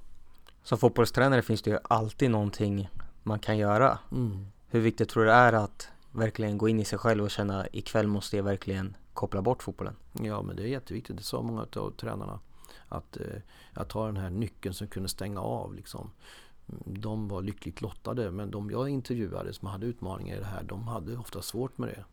Som 0.64 0.78
fotbollstränare 0.78 1.42
finns 1.42 1.62
det 1.62 1.72
ju 1.72 1.78
alltid 1.84 2.32
någonting 2.32 2.90
man 3.24 3.40
kan 3.40 3.58
göra. 3.58 4.00
Mm. 4.12 4.48
Hur 4.68 4.80
viktigt 4.80 5.10
tror 5.10 5.24
du 5.24 5.30
det 5.30 5.36
är 5.36 5.54
att 5.54 5.90
verkligen 6.12 6.58
gå 6.58 6.70
in 6.70 6.80
i 6.80 6.86
sig 6.86 7.00
själv 7.00 7.24
och 7.24 7.32
känna 7.32 7.68
ikväll 7.68 8.08
måste 8.08 8.38
jag 8.38 8.44
verkligen 8.44 8.96
koppla 9.14 9.42
bort 9.42 9.64
fotbollen? 9.64 9.96
Ja 10.14 10.42
men 10.42 10.56
det 10.56 10.64
är 10.64 10.68
jätteviktigt, 10.68 11.18
det 11.18 11.24
sa 11.24 11.42
många 11.42 11.66
av 11.76 11.92
tränarna. 11.92 12.40
Att, 12.90 13.18
eh, 13.18 13.42
att 13.74 13.92
ha 13.92 14.06
den 14.06 14.18
här 14.18 14.30
nyckeln 14.30 14.74
som 14.74 14.88
kunde 14.88 15.10
stänga 15.10 15.42
av 15.42 15.74
liksom. 15.74 16.12
De 16.86 17.28
var 17.28 17.42
lyckligt 17.42 17.82
lottade 17.82 18.32
men 18.32 18.52
de 18.52 18.72
jag 18.72 18.90
intervjuade 18.90 19.54
som 19.54 19.68
hade 19.68 19.86
utmaningar 19.86 20.36
i 20.36 20.40
det 20.40 20.46
här 20.46 20.64
de 20.64 20.88
hade 20.88 21.18
ofta 21.18 21.42
svårt 21.42 21.78
med 21.78 21.90
det. 21.90 22.04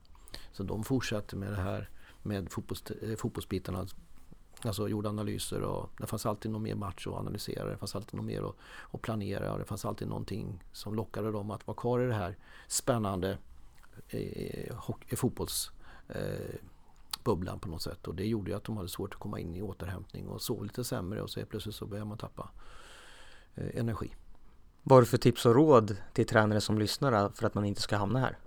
Så 0.53 0.62
de 0.62 0.85
fortsatte 0.85 1.37
med 1.37 1.53
det 1.53 1.57
här 1.57 1.90
med 2.22 2.53
fotbolls, 2.53 2.90
eh, 2.90 3.16
fotbollsbitarna 3.16 3.87
Alltså 4.64 4.88
gjorde 4.88 5.08
analyser 5.08 5.60
och 5.60 5.90
det 5.98 6.06
fanns 6.06 6.26
alltid 6.26 6.50
någon 6.50 6.62
mer 6.62 6.74
match 6.74 7.06
att 7.06 7.14
analysera. 7.14 7.70
Det 7.70 7.76
fanns 7.76 7.96
alltid 7.96 8.14
något 8.14 8.26
mer 8.26 8.42
att, 8.42 8.56
att 8.92 9.02
planera 9.02 9.52
och 9.52 9.58
det 9.58 9.64
fanns 9.64 9.84
alltid 9.84 10.08
någonting 10.08 10.64
som 10.72 10.94
lockade 10.94 11.32
dem 11.32 11.50
att 11.50 11.66
vara 11.66 11.76
kvar 11.76 12.00
i 12.00 12.06
det 12.06 12.14
här 12.14 12.36
spännande 12.68 13.38
eh, 14.08 14.76
fotbollsbubblan 15.16 17.48
eh, 17.48 17.54
eh 17.54 17.60
på 17.60 17.68
något 17.68 17.82
sätt. 17.82 18.08
Och 18.08 18.14
det 18.14 18.26
gjorde 18.26 18.50
ju 18.50 18.56
att 18.56 18.64
de 18.64 18.76
hade 18.76 18.88
svårt 18.88 19.14
att 19.14 19.20
komma 19.20 19.40
in 19.40 19.56
i 19.56 19.62
återhämtning 19.62 20.28
och 20.28 20.42
sov 20.42 20.64
lite 20.64 20.84
sämre 20.84 21.22
och 21.22 21.30
så 21.30 21.46
plötsligt 21.46 21.74
så 21.74 21.86
började 21.86 22.08
man 22.08 22.18
tappa 22.18 22.50
eh, 23.54 23.80
energi. 23.80 24.14
Vad 24.82 24.96
har 24.96 25.00
du 25.00 25.06
för 25.06 25.18
tips 25.18 25.46
och 25.46 25.54
råd 25.54 25.96
till 26.12 26.26
tränare 26.26 26.60
som 26.60 26.78
lyssnar 26.78 27.28
för 27.28 27.46
att 27.46 27.54
man 27.54 27.64
inte 27.64 27.80
ska 27.80 27.96
hamna 27.96 28.18
här? 28.18 28.38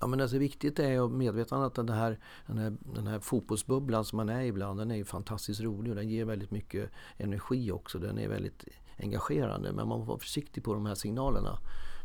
Ja, 0.00 0.06
men 0.06 0.20
alltså 0.20 0.38
viktigt 0.38 0.78
är 0.78 1.04
att 1.04 1.12
medveta 1.12 1.56
att 1.56 1.74
den 1.74 1.88
här, 1.88 2.18
den, 2.46 2.58
här, 2.58 2.76
den 2.94 3.06
här 3.06 3.20
fotbollsbubblan 3.20 4.04
som 4.04 4.16
man 4.16 4.28
är 4.28 4.42
ibland, 4.42 4.78
den 4.78 4.90
är 4.90 4.96
ju 4.96 5.04
fantastiskt 5.04 5.60
rolig 5.60 5.90
och 5.90 5.96
den 5.96 6.08
ger 6.08 6.24
väldigt 6.24 6.50
mycket 6.50 6.90
energi 7.16 7.72
också. 7.72 7.98
Den 7.98 8.18
är 8.18 8.28
väldigt 8.28 8.64
engagerande 8.98 9.72
men 9.72 9.88
man 9.88 9.98
får 9.98 10.06
vara 10.06 10.18
försiktig 10.18 10.64
på 10.64 10.74
de 10.74 10.86
här 10.86 10.94
signalerna. 10.94 11.58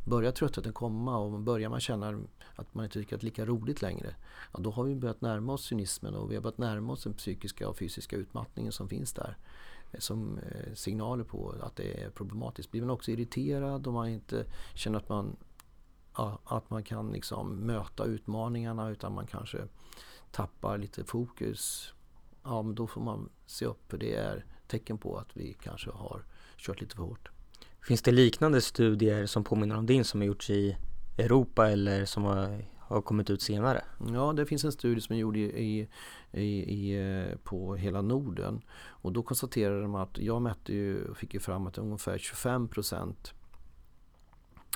Börjar 0.05 0.31
tröttheten 0.31 0.73
komma 0.73 1.17
och 1.17 1.39
börjar 1.39 1.69
man 1.69 1.79
känna 1.79 2.21
att 2.55 2.73
man 2.73 2.85
inte 2.85 2.99
tycker 2.99 3.15
att 3.15 3.21
det 3.21 3.25
är 3.25 3.29
lika 3.29 3.45
roligt 3.45 3.81
längre, 3.81 4.15
ja, 4.53 4.59
då 4.59 4.71
har 4.71 4.83
vi 4.83 4.95
börjat 4.95 5.21
närma 5.21 5.53
oss 5.53 5.65
cynismen 5.65 6.15
och 6.15 6.31
vi 6.31 6.35
har 6.35 6.41
börjat 6.41 6.57
närma 6.57 6.93
oss 6.93 7.03
den 7.03 7.13
psykiska 7.13 7.69
och 7.69 7.77
fysiska 7.77 8.15
utmattningen 8.15 8.71
som 8.71 8.89
finns 8.89 9.13
där 9.13 9.37
som 9.99 10.37
eh, 10.37 10.73
signaler 10.73 11.23
på 11.23 11.55
att 11.61 11.75
det 11.75 12.03
är 12.03 12.09
problematiskt. 12.09 12.71
Blir 12.71 12.81
man 12.81 12.89
också 12.89 13.11
irriterad 13.11 13.87
om 13.87 13.93
man 13.93 14.09
inte 14.09 14.45
känner 14.73 14.97
att 14.97 15.09
man 15.09 15.35
att 16.13 16.69
man 16.69 16.83
kan 16.83 17.11
liksom 17.11 17.55
möta 17.55 18.05
utmaningarna 18.05 18.89
utan 18.89 19.13
man 19.13 19.27
kanske 19.27 19.57
tappar 20.31 20.77
lite 20.77 21.03
fokus. 21.03 21.93
Ja, 22.43 22.61
men 22.61 22.75
då 22.75 22.87
får 22.87 23.01
man 23.01 23.29
se 23.45 23.65
upp 23.65 23.91
för 23.91 23.97
det 23.97 24.15
är 24.15 24.45
tecken 24.67 24.97
på 24.97 25.17
att 25.17 25.29
vi 25.33 25.57
kanske 25.61 25.91
har 25.91 26.23
kört 26.57 26.81
lite 26.81 26.95
för 26.95 27.03
hårt. 27.03 27.29
Finns 27.81 28.01
det 28.01 28.11
liknande 28.11 28.61
studier 28.61 29.25
som 29.25 29.43
påminner 29.43 29.77
om 29.77 29.85
din 29.85 30.05
som 30.05 30.21
har 30.21 30.27
gjorts 30.27 30.49
i 30.49 30.77
Europa 31.17 31.69
eller 31.69 32.05
som 32.05 32.23
har, 32.23 32.65
har 32.77 33.01
kommit 33.01 33.29
ut 33.29 33.41
senare? 33.41 33.81
Ja, 34.13 34.33
det 34.33 34.45
finns 34.45 34.63
en 34.63 34.71
studie 34.71 35.01
som 35.01 35.15
är 35.15 35.19
gjord 35.19 35.37
i, 35.37 35.87
i, 36.31 36.41
i, 36.41 37.35
på 37.43 37.75
hela 37.75 38.01
Norden 38.01 38.61
och 38.87 39.11
då 39.11 39.23
konstaterade 39.23 39.81
de 39.81 39.95
att 39.95 40.17
jag 40.17 40.41
mätte 40.41 40.73
ju, 40.73 41.13
fick 41.13 41.33
ju 41.33 41.39
fram 41.39 41.67
att 41.67 41.77
ungefär 41.77 42.17
25 42.17 42.67
procent 42.67 43.33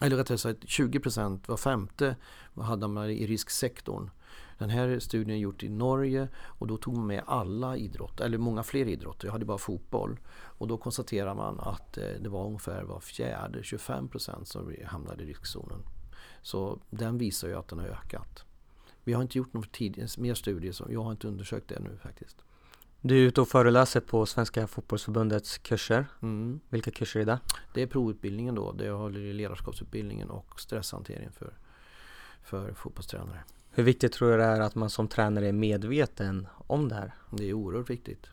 eller 0.02 0.18
rättare 0.18 0.38
sagt 0.38 0.70
20 0.70 1.00
procent, 1.00 1.48
var 1.48 1.58
femte 1.58 2.16
hade 2.56 2.88
man 2.88 3.10
i 3.10 3.28
risksektorn. 3.28 4.10
Den 4.58 4.70
här 4.70 5.00
studien 5.00 5.30
är 5.30 5.36
gjord 5.36 5.64
i 5.64 5.70
Norge 5.70 6.28
och 6.36 6.68
då 6.68 6.78
tog 6.78 6.98
man 6.98 7.08
med 7.08 7.24
alla 7.28 7.78
idrotter, 7.78 8.26
eller 8.26 8.38
många 8.38 8.64
fler 8.64 8.88
idrotter. 8.88 9.28
Jag 9.28 9.34
hade 9.34 9.46
bara 9.46 9.58
fotboll. 9.58 10.20
Och 10.34 10.68
då 10.68 10.78
konstaterar 10.78 11.36
man 11.36 11.60
att 11.60 11.98
eh, 11.98 12.04
det 12.22 12.30
var 12.30 12.46
ungefär 12.46 12.84
var 12.84 13.00
fjärde, 13.00 13.64
25 13.64 14.08
procent 14.08 14.48
som 14.48 14.76
hamnade 14.86 15.24
i 15.24 15.28
riskzonen. 15.28 15.80
Så 16.42 16.80
den 16.90 17.18
visar 17.18 17.48
ju 17.48 17.56
att 17.56 17.68
den 17.68 17.80
har 17.80 17.88
ökat. 17.88 18.46
Vi 19.04 19.14
har 19.14 19.22
inte 19.22 19.38
gjort 19.38 19.54
någon 19.54 19.64
tid, 19.64 20.10
mer 20.18 20.34
studier, 20.34 20.72
så 20.72 20.88
jag 20.90 21.04
har 21.04 21.12
inte 21.12 21.28
undersökt 21.28 21.68
det 21.68 21.80
nu 21.80 21.98
faktiskt. 22.04 22.45
Du 23.08 23.18
är 23.18 23.28
ute 23.28 23.42
och 23.42 23.48
föreläser 23.48 24.00
på 24.00 24.26
Svenska 24.26 24.68
fotbollsförbundets 24.68 25.58
kurser. 25.58 26.06
Mm. 26.22 26.60
Vilka 26.70 26.92
kurser 26.92 27.20
är 27.20 27.26
det? 27.26 27.40
Det 27.74 27.82
är 27.82 27.88
provutbildningen 27.88 28.56
då. 28.56 28.72
Det 28.72 28.86
jag 28.86 28.98
håller 28.98 29.20
i 29.20 29.34
ledarskapsutbildningen 29.34 30.30
och 30.30 30.60
stresshantering 30.60 31.32
för, 31.32 31.54
för 32.44 32.74
fotbollstränare. 32.74 33.44
Hur 33.70 33.84
viktigt 33.84 34.14
tror 34.14 34.32
du 34.32 34.38
det 34.38 34.44
är 34.44 34.60
att 34.60 34.76
man 34.76 34.90
som 34.90 35.08
tränare 35.08 35.48
är 35.48 35.52
medveten 35.54 36.48
om 36.68 36.90
det 36.90 36.96
här? 36.96 37.14
Det 37.32 37.50
är 37.50 37.54
oerhört 37.54 37.90
viktigt. 37.90 38.28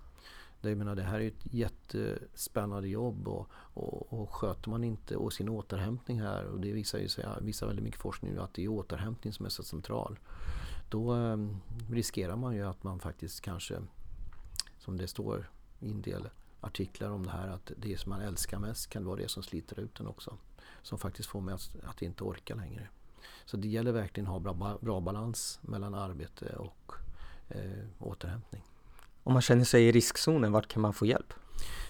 Det, 0.61 0.68
jag 0.68 0.78
menar, 0.78 0.94
det 0.94 1.02
här 1.02 1.20
är 1.20 1.28
ett 1.28 1.46
jättespännande 1.50 2.88
jobb 2.88 3.28
och, 3.28 3.48
och, 3.54 4.12
och 4.12 4.35
sköter 4.35 4.70
man 4.70 4.85
inte 4.85 5.16
och 5.16 5.32
sin 5.32 5.48
återhämtning 5.48 6.20
här 6.20 6.44
och 6.44 6.61
det 6.61 6.72
visar 6.72 6.98
ju 6.98 7.08
sig, 7.08 7.24
visar 7.40 7.66
väldigt 7.66 7.85
mycket 7.85 8.00
forskning 8.00 8.35
nu 8.35 8.40
att 8.40 8.54
det 8.54 8.64
är 8.64 8.68
återhämtning 8.68 9.32
som 9.32 9.46
är 9.46 9.50
så 9.50 9.62
central. 9.62 10.18
Då 10.90 11.16
eh, 11.16 11.37
riskerar 11.90 12.37
man 12.37 12.54
ju 12.54 12.62
att 12.62 12.82
man 12.82 13.00
faktiskt 13.00 13.40
kanske 13.40 13.74
som 14.85 14.97
det 14.97 15.09
står 15.09 15.51
i 15.81 15.90
en 15.90 16.03
del 16.03 16.29
artiklar 16.61 17.11
om 17.11 17.27
det 17.27 17.33
här 17.33 17.49
att 17.49 17.73
det 17.77 18.01
som 18.01 18.11
man 18.11 18.21
älskar 18.21 18.59
mest 18.59 18.90
kan 18.90 19.05
vara 19.05 19.16
det 19.16 19.29
som 19.29 19.42
sliter 19.42 19.81
ut 19.81 20.01
en 20.01 20.07
också. 20.07 20.37
Som 20.83 20.99
faktiskt 20.99 21.29
får 21.29 21.40
mig 21.40 21.55
att, 21.55 21.77
att 21.85 22.03
inte 22.03 22.25
orka 22.25 22.55
längre. 22.55 22.88
Så 23.45 23.57
det 23.57 23.68
gäller 23.68 23.92
verkligen 23.92 24.27
att 24.27 24.33
ha 24.33 24.40
bra, 24.40 24.79
bra 24.81 25.01
balans 25.01 25.59
mellan 25.62 25.95
arbete 25.95 26.57
och 26.57 26.92
eh, 27.49 27.85
återhämtning. 27.99 28.62
Om 29.23 29.33
man 29.33 29.42
känner 29.42 29.64
sig 29.64 29.88
i 29.88 29.92
riskzonen, 29.92 30.53
vart 30.53 30.68
kan 30.68 30.83
man 30.83 30.92
få 30.92 31.07
hjälp? 31.07 31.35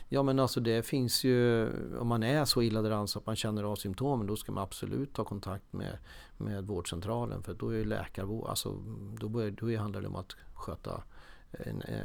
Ja 0.08 0.22
men 0.22 0.38
alltså 0.38 0.60
det 0.60 0.82
finns 0.82 1.24
ju, 1.24 1.68
om 1.98 2.08
man 2.08 2.22
är 2.22 2.44
så 2.44 2.62
illa 2.62 2.82
däran 2.82 3.08
så 3.08 3.18
att 3.18 3.26
man 3.26 3.36
känner 3.36 3.62
av 3.62 3.76
symptomen 3.76 4.26
då 4.26 4.36
ska 4.36 4.52
man 4.52 4.64
absolut 4.64 5.14
ta 5.14 5.24
kontakt 5.24 5.72
med, 5.72 5.98
med 6.36 6.66
vårdcentralen 6.66 7.42
för 7.42 7.54
då 7.54 7.74
är 7.74 7.84
läkarvård, 7.84 8.48
alltså 8.48 8.82
då, 9.20 9.28
börjar, 9.28 9.50
då 9.50 9.76
handlar 9.76 10.00
det 10.00 10.08
om 10.08 10.16
att 10.16 10.36
sköta 10.54 11.02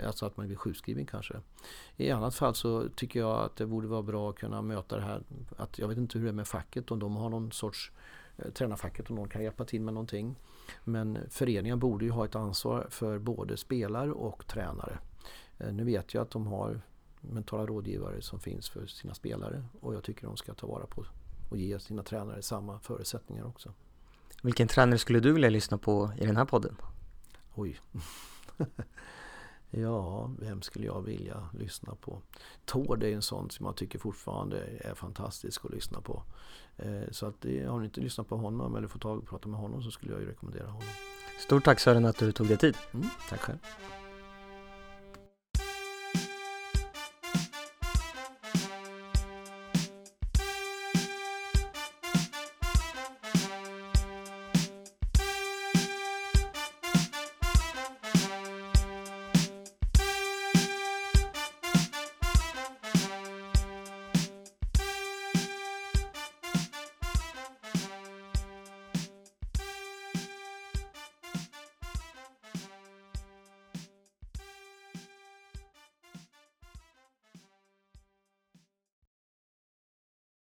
alltså 0.05 0.25
att 0.25 0.37
man 0.37 0.47
blir 0.47 0.57
sjukskriven 0.57 1.05
kanske. 1.05 1.35
I 1.97 2.11
annat 2.11 2.35
fall 2.35 2.55
så 2.55 2.89
tycker 2.89 3.19
jag 3.19 3.39
att 3.39 3.55
det 3.55 3.65
borde 3.65 3.87
vara 3.87 4.01
bra 4.01 4.29
att 4.29 4.35
kunna 4.35 4.61
möta 4.61 4.95
det 4.95 5.01
här. 5.01 5.23
Att 5.57 5.79
jag 5.79 5.87
vet 5.87 5.97
inte 5.97 6.17
hur 6.17 6.25
det 6.25 6.31
är 6.31 6.33
med 6.33 6.47
facket, 6.47 6.91
om 6.91 6.99
de 6.99 7.15
har 7.15 7.29
någon 7.29 7.51
sorts 7.51 7.91
eh, 8.37 8.51
tränarfacket, 8.51 9.09
om 9.09 9.15
någon 9.15 9.29
kan 9.29 9.43
hjälpa 9.43 9.65
till 9.65 9.81
med 9.81 9.93
någonting. 9.93 10.35
Men 10.83 11.19
föreningen 11.29 11.79
borde 11.79 12.05
ju 12.05 12.11
ha 12.11 12.25
ett 12.25 12.35
ansvar 12.35 12.87
för 12.89 13.19
både 13.19 13.57
spelare 13.57 14.11
och 14.11 14.47
tränare. 14.47 14.99
Eh, 15.57 15.73
nu 15.73 15.83
vet 15.83 16.13
jag 16.13 16.21
att 16.21 16.31
de 16.31 16.47
har 16.47 16.81
mentala 17.21 17.65
rådgivare 17.65 18.21
som 18.21 18.39
finns 18.39 18.69
för 18.69 18.85
sina 18.85 19.13
spelare 19.13 19.63
och 19.81 19.95
jag 19.95 20.03
tycker 20.03 20.27
de 20.27 20.37
ska 20.37 20.53
ta 20.53 20.67
vara 20.67 20.85
på 20.85 21.05
och 21.49 21.57
ge 21.57 21.79
sina 21.79 22.03
tränare 22.03 22.41
samma 22.41 22.79
förutsättningar 22.79 23.45
också. 23.45 23.73
Vilken 24.43 24.67
tränare 24.67 24.97
skulle 24.97 25.19
du 25.19 25.31
vilja 25.31 25.49
lyssna 25.49 25.77
på 25.77 26.11
i 26.17 26.25
den 26.25 26.37
här 26.37 26.45
podden? 26.45 26.75
Oj. 27.55 27.79
Ja, 29.69 30.31
vem 30.39 30.61
skulle 30.61 30.85
jag 30.85 31.01
vilja 31.01 31.49
lyssna 31.53 31.95
på? 31.95 32.21
Tord 32.65 33.03
är 33.03 33.13
en 33.13 33.21
sån 33.21 33.49
som 33.49 33.65
jag 33.65 33.75
tycker 33.75 33.99
fortfarande 33.99 34.63
är 34.79 34.93
fantastisk 34.93 35.65
att 35.65 35.71
lyssna 35.71 36.01
på. 36.01 36.23
Eh, 36.77 37.11
så 37.11 37.25
att 37.25 37.43
har 37.43 37.79
ni 37.79 37.85
inte 37.85 38.01
lyssnat 38.01 38.27
på 38.27 38.37
honom 38.37 38.75
eller 38.75 38.87
fått 38.87 39.01
tag 39.01 39.17
och 39.17 39.27
prata 39.27 39.49
med 39.49 39.59
honom 39.59 39.83
så 39.83 39.91
skulle 39.91 40.11
jag 40.11 40.21
ju 40.21 40.27
rekommendera 40.27 40.67
honom. 40.67 40.87
Stort 41.39 41.65
tack 41.65 41.79
Sören 41.79 42.05
att 42.05 42.17
du 42.17 42.31
tog 42.31 42.47
dig 42.47 42.57
tid. 42.57 42.77
Mm, 42.93 43.07
tack 43.29 43.39
själv. 43.39 43.57